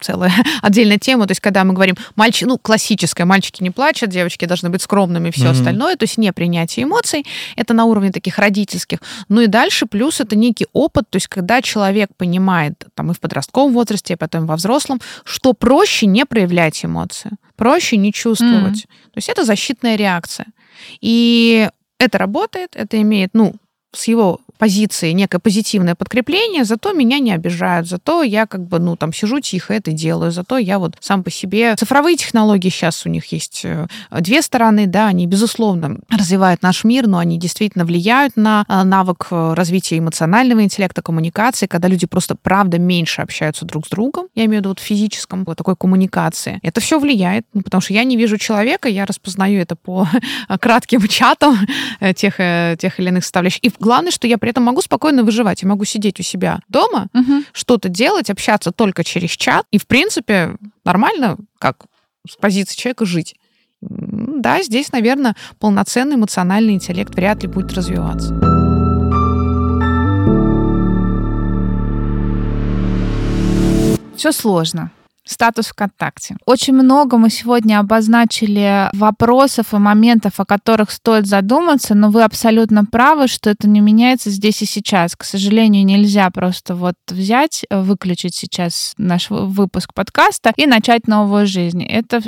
[0.00, 4.44] целая отдельная тема, то есть когда мы говорим, мальчик, ну, классическое, мальчики не плачут, девочки
[4.44, 5.50] должны быть скромными и все mm-hmm.
[5.52, 7.24] остальное, то есть не принятие эмоций,
[7.54, 8.98] это на уровне таких родительских.
[9.28, 13.20] Ну и дальше плюс это некий опыт, то есть когда человек понимает, там и в
[13.20, 18.84] подростковом подростковом возрасте, а потом во взрослом, что проще не проявлять эмоции, проще не чувствовать.
[18.84, 19.12] Mm-hmm.
[19.12, 20.46] То есть это защитная реакция.
[21.00, 23.54] И это работает, это имеет, ну,
[23.92, 28.96] с его позиции некое позитивное подкрепление, зато меня не обижают, зато я как бы, ну,
[28.96, 31.76] там, сижу тихо, это делаю, зато я вот сам по себе...
[31.76, 37.06] Цифровые технологии сейчас у них есть э, две стороны, да, они, безусловно, развивают наш мир,
[37.06, 42.34] но они действительно влияют на э, навык э, развития эмоционального интеллекта, коммуникации, когда люди просто,
[42.34, 46.58] правда, меньше общаются друг с другом, я имею в виду вот физическом, вот такой коммуникации.
[46.62, 50.08] Это все влияет, ну, потому что я не вижу человека, я распознаю это по
[50.60, 51.56] кратким чатам
[52.16, 53.62] тех, тех или иных составляющих.
[53.62, 55.62] И главное, что я при этом могу спокойно выживать.
[55.62, 57.42] Я могу сидеть у себя дома, угу.
[57.52, 59.66] что-то делать, общаться только через чат.
[59.70, 61.86] И, в принципе, нормально, как
[62.28, 63.36] с позиции человека жить.
[63.80, 68.34] Да, здесь, наверное, полноценный эмоциональный интеллект вряд ли будет развиваться.
[74.16, 74.90] Все сложно.
[75.28, 76.36] Статус ВКонтакте.
[76.46, 82.86] Очень много мы сегодня обозначили вопросов и моментов, о которых стоит задуматься, но вы абсолютно
[82.86, 85.14] правы, что это не меняется здесь и сейчас.
[85.16, 91.82] К сожалению, нельзя просто вот взять, выключить сейчас наш выпуск подкаста и начать новую жизнь.
[91.84, 92.22] Это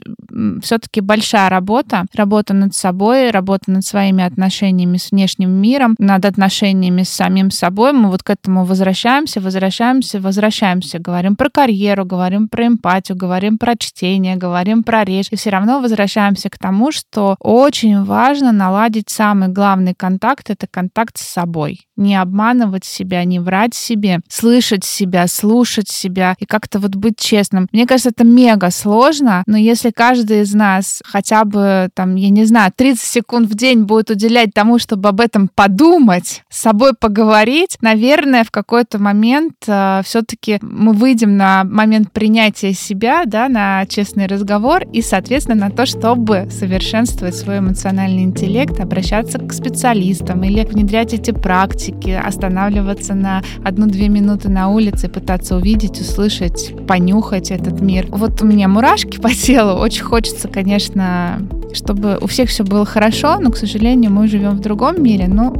[0.62, 7.02] все-таки большая работа, работа над собой, работа над своими отношениями с внешним миром, над отношениями
[7.04, 7.92] с самим собой.
[7.92, 10.98] Мы вот к этому возвращаемся, возвращаемся, возвращаемся.
[10.98, 15.28] Говорим про карьеру, говорим про эмпатию, эмпатию, говорим про чтение, говорим про речь.
[15.30, 21.18] И все равно возвращаемся к тому, что очень важно наладить самый главный контакт— это контакт
[21.18, 21.80] с собой.
[21.96, 27.68] Не обманывать себя, не врать себе, слышать себя, слушать себя и как-то вот быть честным.
[27.72, 32.44] Мне кажется, это мега сложно, но если каждый из нас хотя бы, там, я не
[32.44, 37.76] знаю, 30 секунд в день будет уделять тому, чтобы об этом подумать, с собой поговорить,
[37.80, 44.26] наверное, в какой-то момент э, все-таки мы выйдем на момент принятия себя, да, на честный
[44.26, 51.14] разговор и, соответственно, на то, чтобы совершенствовать свой эмоциональный интеллект, обращаться к специалистам или внедрять
[51.14, 58.06] эти практики, останавливаться на одну-две минуты на улице, пытаться увидеть, услышать, понюхать этот мир.
[58.08, 59.78] Вот у меня мурашки по телу.
[59.78, 64.60] Очень хочется, конечно, чтобы у всех все было хорошо, но, к сожалению, мы живем в
[64.60, 65.28] другом мире.
[65.28, 65.52] Ну,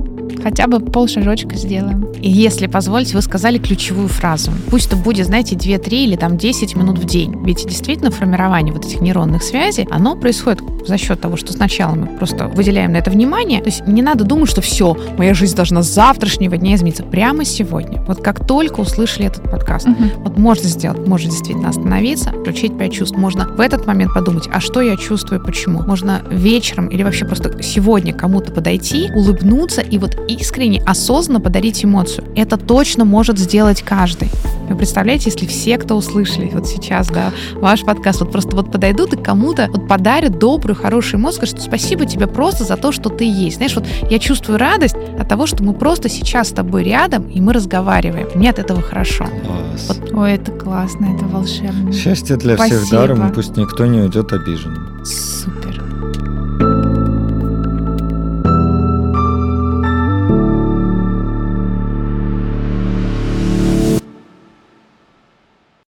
[0.43, 2.07] хотя бы полшажочка сделаем.
[2.21, 4.51] И если позволите, вы сказали ключевую фразу.
[4.71, 7.35] Пусть это будет, знаете, 2-3 или там 10 минут в день.
[7.45, 12.07] Ведь действительно формирование вот этих нейронных связей, оно происходит за счет того, что сначала мы
[12.07, 13.61] просто выделяем на это внимание.
[13.61, 17.03] То есть не надо думать, что все, моя жизнь должна с завтрашнего дня измениться.
[17.03, 18.03] Прямо сегодня.
[18.03, 20.05] Вот как только услышали этот подкаст, угу.
[20.19, 23.17] вот можно сделать, можно действительно остановиться, включить пять чувств.
[23.17, 25.83] Можно в этот момент подумать, а что я чувствую, почему.
[25.83, 32.27] Можно вечером или вообще просто сегодня кому-то подойти, улыбнуться и вот искренне, осознанно подарить эмоцию.
[32.37, 34.29] Это точно может сделать каждый.
[34.69, 39.13] Вы представляете, если все, кто услышали вот сейчас, да, ваш подкаст, вот просто вот подойдут
[39.15, 43.25] и кому-то вот подарят добрую, хорошую эмоцию, что спасибо тебе просто за то, что ты
[43.25, 43.57] есть.
[43.57, 47.41] Знаешь, вот я чувствую радость от того, что мы просто сейчас с тобой рядом, и
[47.41, 48.29] мы разговариваем.
[48.35, 49.27] Мне от этого хорошо.
[49.45, 49.89] Класс.
[49.89, 50.13] Вот.
[50.13, 51.93] Ой, это классно, это волшебно.
[51.93, 52.81] Счастье для Спасибо.
[52.81, 55.05] всех даром, пусть никто не уйдет обиженным.
[55.05, 55.90] Супер.